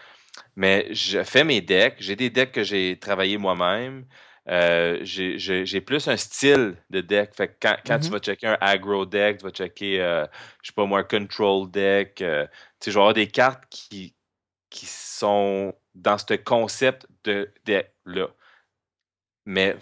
Mais 0.55 0.93
je 0.93 1.23
fais 1.23 1.43
mes 1.43 1.61
decks. 1.61 1.95
J'ai 1.99 2.15
des 2.15 2.29
decks 2.29 2.51
que 2.51 2.63
j'ai 2.63 2.97
travaillé 2.99 3.37
moi-même. 3.37 4.05
Euh, 4.49 4.99
j'ai 5.03 5.81
plus 5.81 6.07
un 6.07 6.17
style 6.17 6.75
de 6.89 7.01
deck. 7.01 7.35
Fait 7.35 7.55
quand, 7.61 7.75
tu 7.85 7.91
mm-hmm. 7.91 8.09
vas 8.09 8.19
checker 8.19 8.47
un 8.47 8.57
aggro 8.59 9.05
deck, 9.05 9.37
tu 9.37 9.43
vas 9.45 9.51
checker, 9.51 10.01
euh, 10.01 10.25
je 10.61 10.67
sais 10.67 10.73
pas 10.73 10.85
moi, 10.85 10.99
un 10.99 11.03
control 11.03 11.69
deck. 11.69 12.21
Euh, 12.21 12.45
tu 12.79 12.85
sais, 12.85 12.91
je 12.91 12.95
vais 12.95 13.01
avoir 13.01 13.13
des 13.13 13.27
cartes 13.27 13.63
qui, 13.69 14.15
qui 14.69 14.85
sont 14.87 15.73
dans 15.95 16.17
ce 16.17 16.33
concept 16.35 17.07
de 17.23 17.51
deck-là. 17.65 18.27
Mais 19.45 19.75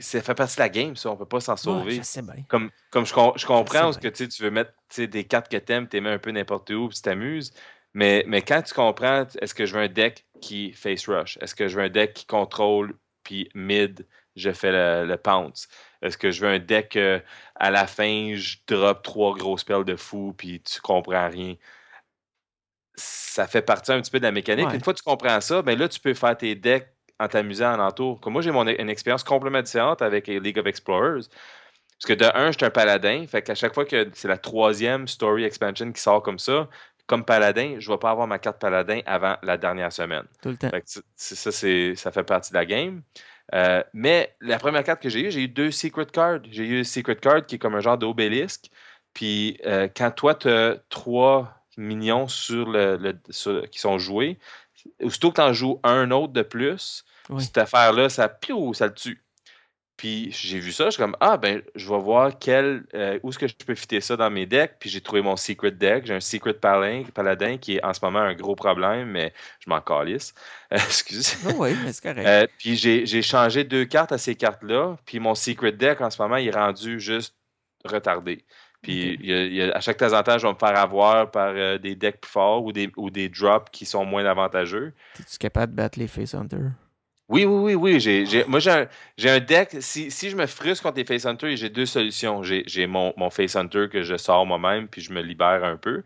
ça 0.00 0.20
fait 0.20 0.34
partie 0.34 0.56
de 0.56 0.60
la 0.60 0.68
game, 0.68 0.94
ça. 0.94 1.10
On 1.10 1.16
peut 1.16 1.24
pas 1.24 1.40
s'en 1.40 1.56
sauver. 1.56 2.00
Comme, 2.48 2.70
comme 2.90 3.06
je, 3.06 3.14
je 3.36 3.46
comprends 3.46 3.92
ce 3.92 3.98
que 3.98 4.08
tu 4.08 4.42
veux 4.42 4.50
mettre 4.50 4.72
des 4.96 5.24
cartes 5.24 5.50
que 5.50 5.56
t'aimes, 5.56 5.88
tu 5.88 6.00
mets 6.00 6.10
un 6.10 6.18
peu 6.18 6.30
n'importe 6.30 6.70
où, 6.70 6.88
puis 6.88 6.96
tu 6.96 7.02
t'amuses. 7.02 7.52
Mais, 7.94 8.24
mais 8.26 8.42
quand 8.42 8.62
tu 8.62 8.74
comprends, 8.74 9.26
est-ce 9.40 9.54
que 9.54 9.64
je 9.64 9.74
veux 9.74 9.82
un 9.82 9.88
deck 9.88 10.26
qui 10.40 10.72
face 10.72 11.08
rush? 11.08 11.38
Est-ce 11.40 11.54
que 11.54 11.68
je 11.68 11.76
veux 11.76 11.84
un 11.84 11.88
deck 11.88 12.12
qui 12.12 12.26
contrôle, 12.26 12.94
puis 13.22 13.48
mid, 13.54 14.06
je 14.36 14.52
fais 14.52 14.70
le, 15.06 15.16
pounce? 15.16 15.68
Est-ce 16.02 16.18
que 16.18 16.30
je 16.30 16.42
veux 16.42 16.52
un 16.52 16.58
deck 16.58 16.96
euh, 16.96 17.18
à 17.54 17.70
la 17.70 17.86
fin, 17.86 18.34
je 18.34 18.58
drop 18.66 19.02
trois 19.02 19.34
gros 19.34 19.56
spells 19.56 19.84
de 19.84 19.96
fou, 19.96 20.34
puis 20.36 20.60
tu 20.60 20.82
comprends 20.82 21.28
rien? 21.28 21.54
Ça 22.94 23.46
fait 23.46 23.62
partie 23.62 23.90
un 23.90 24.02
petit 24.02 24.10
peu 24.10 24.18
de 24.18 24.24
la 24.24 24.32
mécanique. 24.32 24.72
Une 24.72 24.82
fois 24.82 24.92
que 24.92 24.98
tu 24.98 25.04
comprends 25.04 25.40
ça, 25.40 25.62
ben 25.62 25.78
là, 25.78 25.88
tu 25.88 25.98
peux 25.98 26.14
faire 26.14 26.36
tes 26.36 26.54
decks 26.54 26.92
en 27.20 27.28
t'amusant 27.28 27.74
en 27.74 27.80
entour. 27.80 28.20
Comme 28.20 28.34
moi, 28.34 28.42
j'ai 28.42 28.50
mon, 28.50 28.66
une 28.66 28.90
expérience 28.90 29.24
complètement 29.24 29.62
différente 29.62 30.02
avec 30.02 30.26
League 30.26 30.58
of 30.58 30.66
Explorers. 30.66 31.28
Parce 32.00 32.06
que 32.06 32.12
de 32.12 32.26
un, 32.34 32.52
je 32.52 32.58
suis 32.58 32.64
un 32.64 32.70
paladin. 32.70 33.26
Fait 33.26 33.42
qu'à 33.42 33.54
chaque 33.54 33.74
fois 33.74 33.84
que 33.84 34.08
c'est 34.14 34.28
la 34.28 34.38
troisième 34.38 35.08
story 35.08 35.44
expansion 35.44 35.90
qui 35.90 36.00
sort 36.00 36.22
comme 36.22 36.38
ça, 36.38 36.68
comme 37.06 37.24
paladin, 37.24 37.76
je 37.78 37.88
ne 37.88 37.94
vais 37.94 37.98
pas 37.98 38.10
avoir 38.10 38.26
ma 38.26 38.38
carte 38.38 38.60
paladin 38.60 39.00
avant 39.06 39.36
la 39.42 39.56
dernière 39.56 39.92
semaine. 39.92 40.24
Tout 40.42 40.50
le 40.50 40.56
temps. 40.56 40.70
ça, 41.16 41.50
ça 41.50 42.12
fait 42.12 42.24
partie 42.24 42.52
de 42.52 42.56
la 42.56 42.66
game. 42.66 43.02
Euh, 43.54 43.82
mais 43.94 44.36
la 44.40 44.58
première 44.58 44.84
carte 44.84 45.02
que 45.02 45.08
j'ai 45.08 45.26
eue, 45.26 45.30
j'ai 45.30 45.42
eu 45.42 45.48
deux 45.48 45.70
secret 45.70 46.06
cards. 46.06 46.40
J'ai 46.50 46.64
eu 46.64 46.78
une 46.78 46.84
secret 46.84 47.16
card 47.16 47.46
qui 47.46 47.56
est 47.56 47.58
comme 47.58 47.74
un 47.74 47.80
genre 47.80 47.98
d'obélisque. 47.98 48.70
Puis 49.14 49.58
euh, 49.64 49.88
quand 49.94 50.10
toi, 50.10 50.34
tu 50.34 50.48
as 50.48 50.76
trois 50.90 51.54
minions 51.78 52.28
sur 52.28 52.68
le, 52.68 53.14
qui 53.66 53.78
sont 53.78 53.98
joués, 53.98 54.38
aussitôt 55.02 55.30
que 55.30 55.36
tu 55.36 55.40
en 55.40 55.52
joues 55.52 55.80
un 55.82 56.10
autre 56.10 56.32
de 56.32 56.42
plus, 56.42 57.04
cette 57.38 57.58
affaire-là, 57.58 58.08
ça, 58.08 58.30
ça 58.72 58.86
le 58.86 58.94
tue. 58.94 59.22
Puis 59.98 60.30
j'ai 60.30 60.60
vu 60.60 60.70
ça, 60.70 60.84
je 60.86 60.90
suis 60.90 61.02
comme 61.02 61.16
Ah, 61.18 61.36
ben, 61.36 61.60
je 61.74 61.88
vais 61.88 61.98
voir 61.98 62.38
quel, 62.38 62.84
euh, 62.94 63.18
où 63.24 63.30
est-ce 63.30 63.38
que 63.38 63.48
je 63.48 63.54
peux 63.54 63.74
fitter 63.74 64.00
ça 64.00 64.16
dans 64.16 64.30
mes 64.30 64.46
decks. 64.46 64.76
Puis 64.78 64.88
j'ai 64.88 65.00
trouvé 65.00 65.22
mon 65.22 65.36
secret 65.36 65.72
deck. 65.72 66.06
J'ai 66.06 66.14
un 66.14 66.20
secret 66.20 66.54
paladin, 66.54 67.58
qui 67.60 67.76
est 67.76 67.84
en 67.84 67.92
ce 67.92 67.98
moment 68.04 68.20
un 68.20 68.34
gros 68.34 68.54
problème, 68.54 69.10
mais 69.10 69.34
je 69.58 69.68
m'en 69.68 69.80
calisse. 69.80 70.34
Euh, 70.72 70.76
excusez. 70.86 71.36
Oh 71.48 71.54
oui, 71.58 71.70
mais 71.84 71.92
c'est 71.92 72.02
correct. 72.02 72.26
Euh, 72.26 72.46
puis 72.58 72.76
j'ai 72.76 73.22
changé 73.22 73.64
deux 73.64 73.86
cartes 73.86 74.12
à 74.12 74.18
ces 74.18 74.36
cartes-là. 74.36 74.96
Puis 75.04 75.18
mon 75.18 75.34
secret 75.34 75.72
deck 75.72 76.00
en 76.00 76.10
ce 76.10 76.22
moment, 76.22 76.36
il 76.36 76.46
est 76.46 76.56
rendu 76.56 77.00
juste 77.00 77.34
retardé. 77.84 78.44
Puis 78.82 79.32
à 79.72 79.80
chaque 79.80 79.96
temps 79.96 80.12
en 80.12 80.22
temps, 80.22 80.38
je 80.38 80.46
vais 80.46 80.52
me 80.52 80.58
faire 80.58 80.76
avoir 80.78 81.30
par 81.30 81.78
des 81.78 81.94
decks 81.94 82.20
plus 82.20 82.30
forts 82.30 82.64
ou 82.64 82.72
des, 82.72 82.90
ou 82.96 83.10
des 83.10 83.28
drops 83.28 83.70
qui 83.72 83.84
sont 83.84 84.04
moins 84.04 84.24
avantageux. 84.24 84.92
Es-tu 85.18 85.38
capable 85.38 85.72
de 85.72 85.76
battre 85.76 85.98
les 85.98 86.06
Face 86.06 86.34
Hunter? 86.34 86.68
Oui, 87.28 87.44
oui, 87.44 87.74
oui, 87.74 87.74
oui. 87.74 88.00
J'ai, 88.00 88.44
moi, 88.46 88.58
j'ai 88.58 89.30
un, 89.30 89.40
deck. 89.40 89.76
Si, 89.80 90.10
si, 90.10 90.30
je 90.30 90.36
me 90.36 90.46
frustre 90.46 90.82
contre 90.82 90.96
les 90.96 91.04
Face 91.04 91.26
Hunter, 91.26 91.54
j'ai 91.56 91.68
deux 91.68 91.84
solutions. 91.84 92.42
J'ai, 92.42 92.86
mon, 92.86 93.12
mon, 93.18 93.28
Face 93.28 93.54
Hunter 93.54 93.88
que 93.92 94.02
je 94.02 94.16
sors 94.16 94.46
moi-même, 94.46 94.88
puis 94.88 95.02
je 95.02 95.12
me 95.12 95.20
libère 95.20 95.62
un 95.62 95.76
peu. 95.76 96.04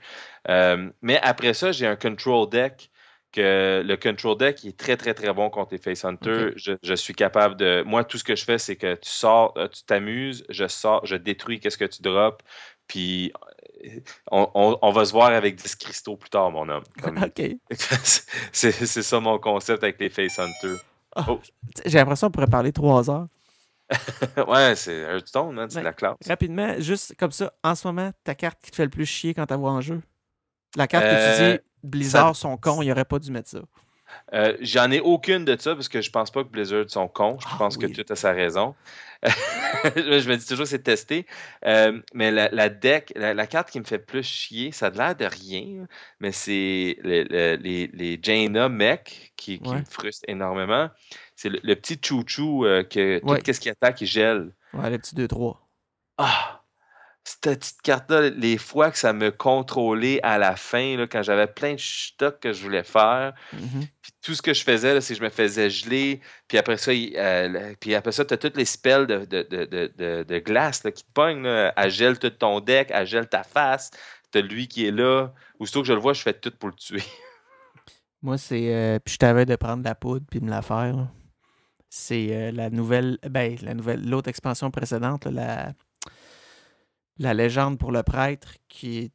Euh, 0.49 0.91
mais 1.01 1.21
après 1.23 1.55
ça, 1.55 1.71
j'ai 1.71 1.87
un 1.87 1.95
Control 1.95 2.49
deck. 2.51 2.91
Que 3.33 3.83
le 3.83 3.97
Control 3.97 4.37
deck 4.37 4.63
est 4.67 4.77
très, 4.77 4.99
très, 4.99 5.15
très 5.15 5.33
bon 5.33 5.49
contre 5.49 5.73
les 5.73 5.79
Face 5.79 6.05
Hunter. 6.05 6.53
Je, 6.57 6.95
suis 6.95 7.15
capable 7.15 7.57
de. 7.57 7.83
Moi, 7.87 8.05
tout 8.05 8.19
ce 8.19 8.25
que 8.25 8.37
je 8.37 8.45
fais, 8.45 8.59
c'est 8.59 8.77
que 8.77 8.95
tu 8.95 9.09
sors, 9.09 9.55
euh, 9.57 9.69
tu 9.69 9.85
t'amuses, 9.85 10.45
je 10.51 10.69
sors, 10.69 11.05
je 11.07 11.17
détruis 11.17 11.59
qu'est-ce 11.59 11.79
que 11.79 11.87
tu 11.87 12.03
drops, 12.03 12.45
puis 12.87 13.33
euh, 13.87 14.01
on, 14.31 14.79
on, 14.83 14.93
va 14.93 15.05
se 15.07 15.13
voir 15.13 15.33
avec 15.33 15.57
10 15.57 15.77
cristaux 15.77 16.17
plus 16.17 16.29
tard, 16.29 16.51
mon 16.51 16.69
homme. 16.69 16.85
OK. 17.07 17.43
c'est, 18.53 18.73
c'est 18.73 19.03
ça 19.03 19.19
mon 19.19 19.39
concept 19.39 19.83
avec 19.83 19.99
les 19.99 20.11
Face 20.11 20.39
Hunter. 20.39 20.77
Ah, 21.17 21.25
oh. 21.29 21.41
J'ai 21.87 21.99
l'impression 21.99 22.27
qu'on 22.27 22.33
pourrait 22.33 22.47
parler 22.47 22.73
trois 22.73 23.11
heures. 23.11 23.29
ouais, 24.49 24.75
c'est 24.77 25.01
Hearthstone, 25.01 25.67
c'est 25.69 25.83
la 25.83 25.93
classe. 25.93 26.17
Rapidement, 26.27 26.75
juste 26.79 27.15
comme 27.19 27.33
ça, 27.33 27.53
en 27.63 27.75
ce 27.75 27.87
moment, 27.87 28.11
ta 28.25 28.35
carte 28.35 28.59
qui 28.63 28.71
te 28.71 28.77
fait 28.77 28.85
le 28.85 28.91
plus 28.91 29.07
chier 29.07 29.35
quand 29.35 29.47
tu 29.47 29.55
vois 29.55 29.73
en 29.73 29.81
jeu? 29.81 30.01
La 30.77 30.87
carte 30.87 31.05
que 31.05 31.11
tu 31.11 31.43
euh, 31.43 31.57
dis 31.57 31.61
Blizzard 31.83 32.37
sont 32.37 32.57
cons, 32.57 32.83
il 32.83 32.91
aurait 32.91 33.05
pas 33.05 33.19
dû 33.19 33.31
mettre 33.31 33.51
ça. 33.51 33.61
Euh, 34.35 34.57
j'en 34.61 34.91
ai 34.91 35.01
aucune 35.01 35.45
de 35.45 35.57
ça 35.59 35.75
parce 35.75 35.89
que 35.89 36.01
je 36.01 36.11
pense 36.11 36.31
pas 36.31 36.43
que 36.45 36.49
Blizzard 36.49 36.89
sont 36.89 37.09
cons. 37.09 37.39
Je 37.41 37.47
ah 37.51 37.57
pense 37.59 37.77
que 37.77 37.87
tout 37.87 38.05
a 38.11 38.17
sa 38.17 38.33
raison. 38.33 38.75
je 39.23 40.29
me 40.29 40.37
dis 40.37 40.47
toujours 40.47 40.65
que 40.65 40.71
c'est 40.71 40.83
testé. 40.83 41.27
Euh, 41.65 42.01
mais 42.15 42.31
la, 42.31 42.69
deck, 42.69 43.13
la, 43.17 43.47
carte 43.47 43.71
qui 43.71 43.79
me 43.79 43.85
fait 43.85 43.99
plus 43.99 44.23
chier, 44.23 44.73
ça 44.73 44.87
a 44.87 44.91
l'air 44.91 45.17
de 45.17 45.25
rien, 45.25 45.87
mais 46.21 46.33
c'est 46.33 46.97
les, 47.03 47.25
les, 47.57 48.19
Jaina 48.23 48.69
Mech 48.69 49.33
qui, 49.37 49.61
me 49.61 49.85
frustre 49.85 50.25
énormément. 50.29 50.89
C'est 51.37 51.51
le, 51.51 51.75
petit 51.75 51.99
chouchou 52.03 52.65
euh, 52.65 52.85
que 52.85 53.21
tout 53.21 53.53
ce 53.53 53.61
qui 53.61 53.71
attaque, 53.71 54.01
il 54.01 54.07
gèle. 54.07 54.53
Ouais, 54.75 54.91
le 54.91 54.99
petit 54.99 55.15
2-3. 55.15 55.57
Ah! 56.19 56.62
Cette 57.25 57.59
petite 57.61 57.83
carte-là, 57.83 58.31
les 58.31 58.59
fois 58.59 58.91
que 58.91 58.99
ça 58.99 59.13
me 59.13 59.31
contrôlait 59.31 60.19
à 60.25 60.39
la 60.39 60.57
fin, 60.57 60.97
là, 60.97 61.07
quand 61.07 61.23
j'avais 61.23 61.47
plein 61.47 61.75
de 61.75 61.81
stocks 61.81 62.41
que 62.41 62.53
je 62.53 62.63
voulais 62.63 62.83
faire, 62.83 63.33
Mhm. 63.53 63.87
puis 64.03 64.13
tout 64.23 64.35
ce 64.35 64.43
que 64.43 64.53
je 64.53 64.65
faisais, 64.65 65.01
c'est 65.01 65.15
que 65.15 65.21
je 65.21 65.25
me 65.25 65.31
faisais 65.31 65.71
geler, 65.71 66.21
puis 66.49 66.59
après 66.59 66.77
ça, 66.77 66.91
euh, 66.91 67.75
puis 67.79 67.95
après 67.95 68.11
ça, 68.13 68.25
tu 68.25 68.35
as 68.35 68.39
toutes 68.39 68.57
les 68.57 68.65
spells 68.65 69.07
de, 69.07 69.25
de, 69.25 69.43
de, 69.97 70.23
de, 70.25 70.39
glace 70.41 70.83
là, 70.85 70.91
qui 70.91 71.05
te 71.05 71.13
pognent. 71.13 71.43
Là. 71.45 71.73
Elle 71.77 71.91
gèle 71.91 72.19
tout 72.19 72.31
ton 72.31 72.59
deck, 72.61 72.89
elle 72.91 73.07
gèle 73.07 73.29
ta 73.29 73.45
face, 73.45 73.91
t'as 74.33 74.41
lui 74.41 74.67
qui 74.67 74.87
est 74.87 74.91
là. 74.93 75.29
Aussitôt 75.61 75.83
que 75.83 75.89
je 75.89 75.93
le 75.93 76.01
vois, 76.01 76.15
je 76.15 76.23
fais 76.23 76.33
tout 76.35 76.51
pour 76.59 76.71
le 76.71 76.75
tuer. 76.75 77.03
Moi, 78.23 78.37
c'est. 78.39 78.75
euh, 78.75 78.99
puis 78.99 79.15
je 79.15 79.19
t'avais 79.19 79.47
de 79.47 79.55
prendre 79.57 79.85
la 79.85 79.95
poudre 79.95 80.27
puis 80.31 80.41
de 80.41 80.45
me 80.45 80.51
la 80.51 80.63
faire. 80.63 81.09
C'est 81.89 82.29
euh, 82.31 82.51
la 82.53 82.71
nouvelle. 82.71 83.19
Ben, 83.29 83.57
la 83.63 83.75
nouvelle. 83.75 84.09
L'autre 84.09 84.29
expansion 84.29 84.71
précédente, 84.71 85.27
la. 85.27 85.73
La 87.19 87.35
légende 87.35 87.79
pour 87.79 87.93
le 87.93 88.03
prêtre, 88.03 88.55
qui. 88.69 89.13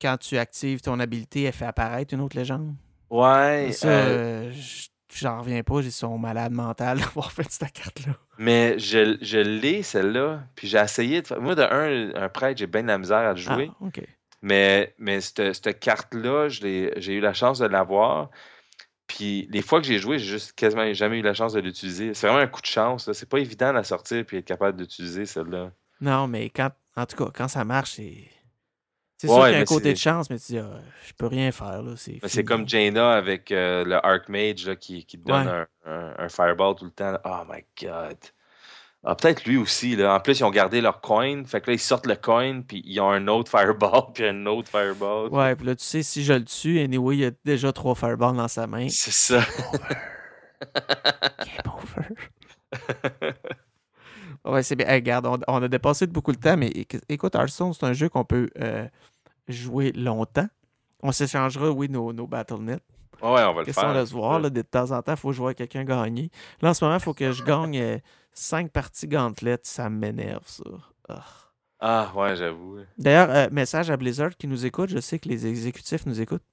Quand 0.00 0.16
tu 0.16 0.38
actives 0.38 0.80
ton 0.80 0.98
habilité, 0.98 1.42
elle 1.42 1.52
fait 1.52 1.66
apparaître 1.66 2.14
une 2.14 2.20
autre 2.22 2.34
légende? 2.34 2.74
Ouais, 3.10 3.70
ça, 3.72 3.88
euh, 3.88 4.50
j'en 5.14 5.40
reviens 5.40 5.62
pas. 5.62 5.80
Ils 5.80 5.92
sont 5.92 6.16
malades 6.16 6.52
mentales 6.52 6.98
d'avoir 7.00 7.32
fait 7.32 7.50
cette 7.50 7.72
carte-là. 7.72 8.14
mais 8.38 8.78
je, 8.78 9.18
je 9.20 9.38
l'ai, 9.38 9.82
celle-là. 9.82 10.42
Puis 10.54 10.68
j'ai 10.68 10.78
essayé 10.78 11.20
de 11.20 11.26
faire. 11.26 11.40
Moi, 11.42 11.54
de 11.54 11.62
un, 11.62 12.14
un 12.14 12.28
prêtre, 12.30 12.58
j'ai 12.58 12.66
bien 12.66 12.82
de 12.82 12.88
la 12.88 12.96
misère 12.96 13.18
à 13.18 13.32
le 13.32 13.36
jouer. 13.36 13.70
Ah. 13.82 13.88
Mais, 14.42 14.94
mais 14.98 15.20
cette, 15.20 15.52
cette 15.52 15.80
carte-là, 15.80 16.48
j'ai 16.48 17.12
eu 17.12 17.20
la 17.20 17.34
chance 17.34 17.58
de 17.58 17.66
l'avoir. 17.66 18.30
Puis 19.06 19.48
les 19.50 19.60
fois 19.60 19.80
que 19.80 19.86
j'ai 19.86 19.98
joué, 19.98 20.18
j'ai 20.18 20.30
juste 20.30 20.52
quasiment 20.52 20.90
jamais 20.94 21.18
eu 21.18 21.22
la 21.22 21.34
chance 21.34 21.52
de 21.52 21.60
l'utiliser. 21.60 22.14
C'est 22.14 22.26
vraiment 22.26 22.42
un 22.42 22.46
coup 22.46 22.62
de 22.62 22.66
chance. 22.66 23.10
C'est 23.12 23.28
pas 23.28 23.38
évident 23.38 23.68
de 23.70 23.74
la 23.74 23.84
sortir 23.84 24.24
puis 24.24 24.38
être 24.38 24.46
capable 24.46 24.78
d'utiliser 24.78 25.26
celle-là. 25.26 25.72
Non, 26.00 26.26
mais 26.26 26.48
quand. 26.48 26.70
En 26.96 27.06
tout 27.06 27.16
cas, 27.16 27.30
quand 27.34 27.48
ça 27.48 27.64
marche, 27.64 27.92
c'est. 27.96 28.24
C'est 29.18 29.28
Ouais, 29.28 29.34
sûr 29.34 29.44
qu'il 29.44 29.52
y 29.52 29.56
a 29.56 29.60
un 29.60 29.64
côté 29.64 29.92
de 29.92 29.98
chance, 29.98 30.30
mais 30.30 30.38
tu 30.38 30.52
dis, 30.52 30.58
ah, 30.58 30.80
je 31.06 31.12
peux 31.12 31.26
rien 31.26 31.52
faire. 31.52 31.82
là. 31.82 31.92
C'est 31.94 32.18
Mais 32.22 32.28
c'est 32.30 32.42
comme 32.42 32.66
Jaina 32.66 33.12
avec 33.12 33.52
euh, 33.52 33.84
le 33.84 33.96
Archmage 34.04 34.66
là, 34.66 34.76
qui, 34.76 35.04
qui 35.04 35.18
te 35.20 35.26
donne 35.26 35.46
Ouais. 35.46 35.64
un, 35.84 35.92
un- 35.92 36.14
un 36.24 36.28
Fireball 36.30 36.74
tout 36.74 36.86
le 36.86 36.90
temps. 36.90 37.12
là. 37.12 37.20
Oh 37.26 37.42
my 37.52 37.62
god. 37.82 38.16
Ah, 39.04 39.14
peut-être 39.14 39.44
lui 39.44 39.58
aussi. 39.58 39.94
Là. 39.94 40.14
En 40.14 40.20
plus, 40.20 40.38
ils 40.40 40.44
ont 40.44 40.50
gardé 40.50 40.80
leur 40.80 41.02
coin. 41.02 41.44
Fait 41.44 41.60
que 41.60 41.66
là, 41.66 41.74
ils 41.74 41.78
sortent 41.78 42.06
le 42.06 42.16
coin, 42.16 42.62
puis 42.62 42.82
ils 42.86 42.98
ont 42.98 43.10
un 43.10 43.28
autre 43.28 43.50
Fireball, 43.58 44.04
puis 44.14 44.24
un 44.26 44.46
autre 44.46 44.70
Fireball. 44.70 45.28
Ouais, 45.28 45.54
puis 45.54 45.66
là, 45.66 45.76
tu 45.76 45.84
sais, 45.84 46.02
si 46.02 46.24
je 46.24 46.32
le 46.32 46.44
tue, 46.46 46.80
anyway, 46.80 47.16
il 47.16 47.20
y 47.20 47.26
a 47.26 47.30
déjà 47.44 47.74
trois 47.74 47.94
fireballs 47.94 48.36
dans 48.36 48.48
sa 48.48 48.66
main. 48.66 48.88
C'est 48.88 49.12
ça. 49.12 49.44
Game 51.44 51.74
over. 51.74 52.08
ouais, 54.44 54.62
c'est 54.62 54.76
bien. 54.76 54.86
Hey, 54.88 54.96
regarde, 54.96 55.26
on, 55.26 55.38
on 55.48 55.62
a 55.62 55.68
dépassé 55.68 56.06
de 56.06 56.12
beaucoup 56.12 56.32
de 56.32 56.38
temps, 56.38 56.56
mais 56.56 56.68
éc- 56.68 57.00
écoute, 57.08 57.34
Hearthstone, 57.34 57.72
c'est 57.72 57.84
un 57.86 57.92
jeu 57.92 58.08
qu'on 58.08 58.24
peut 58.24 58.48
euh, 58.60 58.86
jouer 59.48 59.92
longtemps. 59.92 60.48
On 61.02 61.12
s'échangera, 61.12 61.70
oui, 61.70 61.88
nos, 61.88 62.12
nos 62.12 62.26
BattleNet. 62.26 62.80
Ouais, 63.22 63.42
on 63.44 63.54
va 63.54 63.62
le 63.64 63.72
faire. 63.72 63.94
de 63.94 64.04
se 64.06 64.12
voir, 64.14 64.38
là, 64.40 64.50
de 64.50 64.62
temps 64.62 64.90
en 64.92 65.02
temps, 65.02 65.12
il 65.12 65.18
faut 65.18 65.32
jouer 65.32 65.50
à 65.50 65.54
quelqu'un 65.54 65.84
gagner. 65.84 66.30
Là, 66.62 66.70
en 66.70 66.74
ce 66.74 66.84
moment, 66.84 66.96
il 66.96 67.02
faut 67.02 67.14
que 67.14 67.32
je 67.32 67.42
gagne 67.44 68.00
5 68.32 68.70
parties 68.70 69.06
gauntlet. 69.08 69.58
Ça 69.62 69.90
m'énerve, 69.90 70.44
ça. 70.46 70.64
Ah. 71.08 71.24
Ah, 71.82 72.12
ouais, 72.14 72.36
j'avoue. 72.36 72.78
D'ailleurs, 72.98 73.30
euh, 73.30 73.48
message 73.50 73.90
à 73.90 73.96
Blizzard 73.96 74.36
qui 74.36 74.46
nous 74.46 74.66
écoute. 74.66 74.90
Je 74.90 75.00
sais 75.00 75.18
que 75.18 75.28
les 75.28 75.46
exécutifs 75.46 76.04
nous 76.06 76.20
écoutent. 76.20 76.44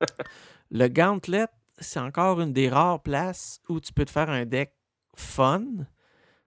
le 0.70 0.88
Gauntlet, 0.88 1.46
c'est 1.78 2.00
encore 2.00 2.40
une 2.40 2.52
des 2.52 2.68
rares 2.68 3.00
places 3.02 3.60
où 3.68 3.80
tu 3.80 3.92
peux 3.92 4.04
te 4.04 4.10
faire 4.10 4.30
un 4.30 4.44
deck 4.44 4.72
fun. 5.16 5.62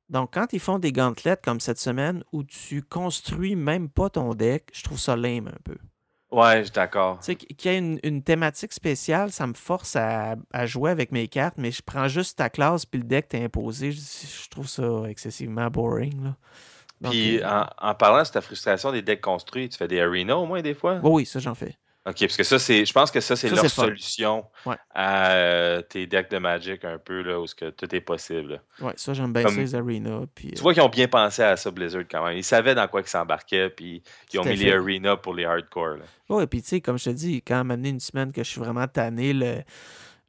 Donc, 0.10 0.34
quand 0.34 0.54
ils 0.54 0.60
font 0.60 0.80
des 0.80 0.92
gauntlets 0.92 1.38
comme 1.44 1.60
cette 1.60 1.80
semaine 1.80 2.24
où 2.32 2.44
tu 2.44 2.82
construis 2.84 3.56
même 3.56 3.90
pas 3.90 4.10
ton 4.10 4.34
deck, 4.34 4.70
je 4.74 4.84
trouve 4.84 5.00
ça 5.00 5.16
lame 5.16 5.48
un 5.48 5.60
peu. 5.64 5.78
Ouais, 6.32 6.60
je 6.60 6.64
suis 6.64 6.72
d'accord. 6.72 7.20
Tu 7.20 7.26
sais, 7.28 7.36
qu'il 7.36 7.72
y 7.72 7.76
ait 7.76 7.78
une, 7.78 8.00
une 8.04 8.24
thématique 8.24 8.74
spéciale, 8.74 9.32
ça 9.32 9.48
me 9.48 9.54
force 9.54 9.96
à, 9.96 10.36
à 10.52 10.66
jouer 10.66 10.92
avec 10.92 11.12
mes 11.12 11.28
cartes, 11.28 11.56
mais 11.58 11.72
je 11.72 11.82
prends 11.82 12.08
juste 12.08 12.38
ta 12.38 12.50
classe 12.50 12.86
puis 12.86 13.00
le 13.00 13.06
deck 13.08 13.30
t'est 13.30 13.44
imposé. 13.44 13.92
Je, 13.92 14.00
je 14.02 14.50
trouve 14.50 14.68
ça 14.68 14.84
excessivement 15.08 15.70
boring. 15.70 16.24
Là. 16.24 16.36
Donc, 17.02 17.12
Puis 17.12 17.40
euh, 17.42 17.44
en, 17.44 17.68
en 17.80 17.96
parlant 17.96 18.24
de 18.24 18.28
ta 18.30 18.42
frustration 18.42 18.92
des 18.92 19.02
decks 19.02 19.22
construits, 19.22 19.70
tu 19.70 19.78
fais 19.78 19.88
des 19.88 20.00
arenas 20.02 20.36
au 20.36 20.46
moins 20.46 20.62
des 20.62 20.74
fois? 20.74 21.04
oui, 21.04 21.12
oui, 21.12 21.26
ça 21.26 21.40
j'en 21.40 21.56
fais. 21.56 21.78
Ok, 22.08 22.18
parce 22.20 22.38
que 22.38 22.44
ça, 22.44 22.60
c'est. 22.60 22.86
Je 22.86 22.94
pense 22.94 23.10
que 23.10 23.20
ça, 23.20 23.36
c'est 23.36 23.50
leur 23.50 23.68
solution 23.68 24.46
Ouais. 24.68 24.76
à 24.94 25.32
euh, 25.32 25.82
tes 25.82 26.06
decks 26.06 26.30
de 26.30 26.38
Magic 26.38 26.86
un 26.86 27.00
peu, 27.00 27.24
là, 27.24 27.40
où 27.40 27.48
ce 27.48 27.56
que 27.56 27.72
tout 27.72 27.94
est 27.96 28.02
possible. 28.02 28.62
Ouais, 28.80 28.94
ça 28.96 29.14
j'aime 29.16 29.34
bien 29.34 29.42
Comme- 29.44 29.56
ça, 29.56 29.60
les 29.62 29.74
arenas. 29.76 30.26
Puis, 30.36 30.50
Tu 30.52 30.60
euh, 30.60 30.62
vois 30.62 30.74
qu'ils 30.76 30.84
ont 30.84 30.90
bien 30.90 31.08
pensé 31.08 31.42
à 31.42 31.58
ça, 31.58 31.72
Blizzard, 31.72 32.04
quand 32.10 32.24
même. 32.24 32.38
Ils 32.38 32.44
savaient 32.44 32.76
dans 32.76 32.88
quoi 32.88 33.02
ils 33.02 33.08
s'embarquaient, 33.08 33.70
puis 33.72 34.04
ils 34.32 34.40
ont 34.40 34.44
mis 34.44 34.56
fait. 34.56 34.66
les 34.66 34.72
arenas 34.74 35.18
pour 35.18 35.34
les 35.34 35.46
hardcore. 35.46 35.98
Ouais, 36.30 36.46
puis 36.46 36.62
tu 36.62 36.68
sais, 36.70 36.82
comme 36.82 37.00
je 37.00 37.06
te 37.06 37.10
dis, 37.10 37.42
quand 37.42 37.64
m'a 37.64 37.74
amené 37.74 37.90
une 37.90 38.00
semaine 38.00 38.32
que 38.32 38.44
je 38.44 38.50
suis 38.50 38.60
vraiment 38.62 38.88
tanné, 38.88 39.34
le- 39.34 39.64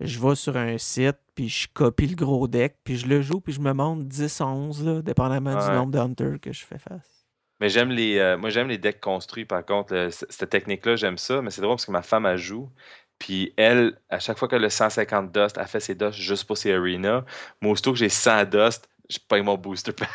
je 0.00 0.18
vais 0.18 0.34
sur 0.34 0.56
un 0.56 0.78
site, 0.78 1.16
puis 1.34 1.48
je 1.50 1.68
copie 1.74 2.06
le 2.06 2.16
gros 2.16 2.48
deck, 2.48 2.76
puis 2.84 2.96
je 2.96 3.06
le 3.06 3.20
joue, 3.20 3.40
puis 3.40 3.52
je 3.52 3.60
me 3.60 3.72
monte 3.74 4.06
10-11, 4.08 4.82
là, 4.82 5.02
dépendamment 5.02 5.54
du 5.62 5.70
nombre 5.74 5.92
de 5.92 5.98
hunters 5.98 6.40
que 6.40 6.52
je 6.54 6.64
fais 6.64 6.78
face. 6.78 7.15
Mais 7.60 7.68
j'aime 7.70 7.90
les. 7.90 8.18
euh, 8.18 8.36
moi, 8.36 8.50
j'aime 8.50 8.68
les 8.68 8.78
decks 8.78 9.00
construits, 9.00 9.44
par 9.44 9.64
contre. 9.64 9.94
le- 9.94 10.10
cette 10.10 10.50
technique-là, 10.50 10.96
j'aime 10.96 11.18
ça, 11.18 11.40
mais 11.42 11.50
c'est 11.50 11.60
drôle 11.62 11.76
parce 11.76 11.86
que 11.86 11.92
ma 11.92 12.02
femme, 12.02 12.26
elle 12.26 12.38
joue. 12.38 12.70
Puis 13.18 13.54
elle, 13.56 13.98
à 14.10 14.18
chaque 14.18 14.38
fois 14.38 14.46
qu'elle 14.48 14.64
a 14.64 14.70
150 14.70 15.32
dust, 15.32 15.56
elle 15.58 15.66
fait 15.66 15.80
ses 15.80 15.94
dust 15.94 16.18
juste 16.18 16.44
pour 16.44 16.58
ses 16.58 16.72
arenas. 16.74 17.24
Moi, 17.62 17.72
aussitôt 17.72 17.92
que 17.92 17.98
j'ai 17.98 18.10
100 18.10 18.44
dust, 18.44 18.88
je 19.08 19.18
paye 19.26 19.42
mon 19.42 19.56
booster 19.56 19.92
pack. 19.92 20.10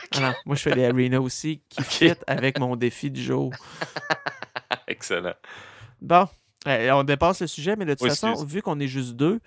Moi 0.46 0.56
je 0.56 0.62
fais 0.62 0.74
des 0.74 0.86
arenas 0.86 1.20
aussi 1.20 1.62
qui 1.70 1.84
fit 1.84 2.14
avec 2.28 2.60
mon 2.60 2.76
défi 2.76 3.10
du 3.10 3.24
jour. 3.24 3.54
Excellent. 4.88 5.34
Bon, 6.02 6.28
euh, 6.68 6.92
on 6.92 7.04
dépasse 7.04 7.42
le 7.42 7.48
sujet, 7.48 7.76
mais 7.76 7.86
de 7.86 7.94
toute 7.94 8.02
Oui, 8.02 8.08
façon, 8.08 8.34
excuse. 8.34 8.54
vu 8.54 8.62
qu'on 8.62 8.80
est 8.80 8.88
juste 8.88 9.14
deux, 9.14 9.40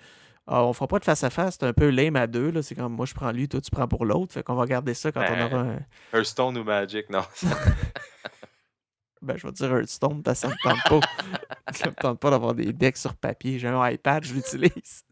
euh, 0.49 0.55
on 0.57 0.73
fera 0.73 0.87
pas 0.87 0.99
de 0.99 1.05
face 1.05 1.23
à 1.23 1.29
face, 1.29 1.57
c'est 1.59 1.65
un 1.65 1.73
peu 1.73 1.89
lame 1.89 2.15
à 2.15 2.27
deux. 2.27 2.51
là. 2.51 2.61
C'est 2.61 2.75
comme 2.75 2.93
moi 2.93 3.05
je 3.05 3.13
prends 3.13 3.31
lui, 3.31 3.47
toi 3.47 3.61
tu 3.61 3.71
prends 3.71 3.87
pour 3.87 4.05
l'autre. 4.05 4.33
Fait 4.33 4.43
qu'on 4.43 4.55
va 4.55 4.65
garder 4.65 4.93
ça 4.93 5.11
quand 5.11 5.21
on 5.21 5.33
Ben, 5.35 5.45
aura 5.53 5.61
un. 5.61 5.79
Hearthstone 6.13 6.57
ou 6.57 6.63
Magic, 6.63 7.09
non. 7.09 7.23
Ben, 9.21 9.37
je 9.37 9.47
vais 9.47 9.53
dire 9.53 9.73
Hearthstone 9.75 10.21
parce 10.21 10.41
que 10.41 10.47
ça 10.49 10.53
me 10.53 10.61
tente 10.61 10.83
pas. 11.01 11.07
ça 11.73 11.89
me 11.89 11.95
tente 11.95 12.19
pas 12.19 12.29
d'avoir 12.29 12.53
des 12.53 12.71
decks 12.73 12.97
sur 12.97 13.15
papier. 13.15 13.57
J'ai 13.57 13.67
un 13.69 13.89
iPad, 13.89 14.23
je 14.23 14.33
l'utilise. 14.35 15.03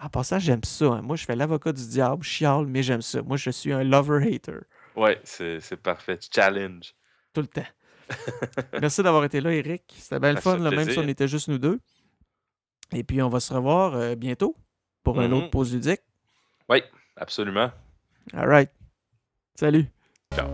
En 0.00 0.08
passant, 0.08 0.38
j'aime 0.38 0.64
ça. 0.64 0.86
hein. 0.86 1.02
Moi, 1.02 1.16
je 1.16 1.24
fais 1.24 1.36
l'avocat 1.36 1.72
du 1.72 1.86
diable, 1.86 2.22
chiale, 2.24 2.66
mais 2.66 2.82
j'aime 2.82 3.02
ça. 3.02 3.22
Moi, 3.22 3.36
je 3.36 3.50
suis 3.50 3.72
un 3.72 3.84
lover-hater. 3.84 4.60
ouais, 4.96 5.20
c'est 5.22 5.60
c'est 5.60 5.76
parfait. 5.76 6.18
Challenge. 6.34 6.94
Tout 7.34 7.42
le 7.42 7.46
temps. 7.46 7.66
Merci 8.80 9.02
d'avoir 9.04 9.22
été 9.24 9.40
là, 9.40 9.52
Eric. 9.52 9.84
C'était 9.96 10.18
bien 10.18 10.32
le 10.32 10.40
fun, 10.40 10.56
là, 10.58 10.70
même 10.70 10.90
si 10.90 10.98
on 10.98 11.06
était 11.06 11.28
juste 11.28 11.46
nous 11.48 11.58
deux. 11.58 11.78
Et 12.92 13.02
puis, 13.04 13.22
on 13.22 13.28
va 13.28 13.40
se 13.40 13.52
revoir 13.54 13.94
euh, 13.94 14.14
bientôt 14.14 14.56
pour 15.02 15.20
un 15.20 15.28
Mhm. 15.28 15.34
autre 15.34 15.50
pause 15.50 15.72
ludique. 15.72 16.00
Oui, 16.68 16.82
absolument. 17.16 17.70
All 18.34 18.48
right. 18.48 18.70
Salut. 19.54 19.86
Ciao. 20.34 20.48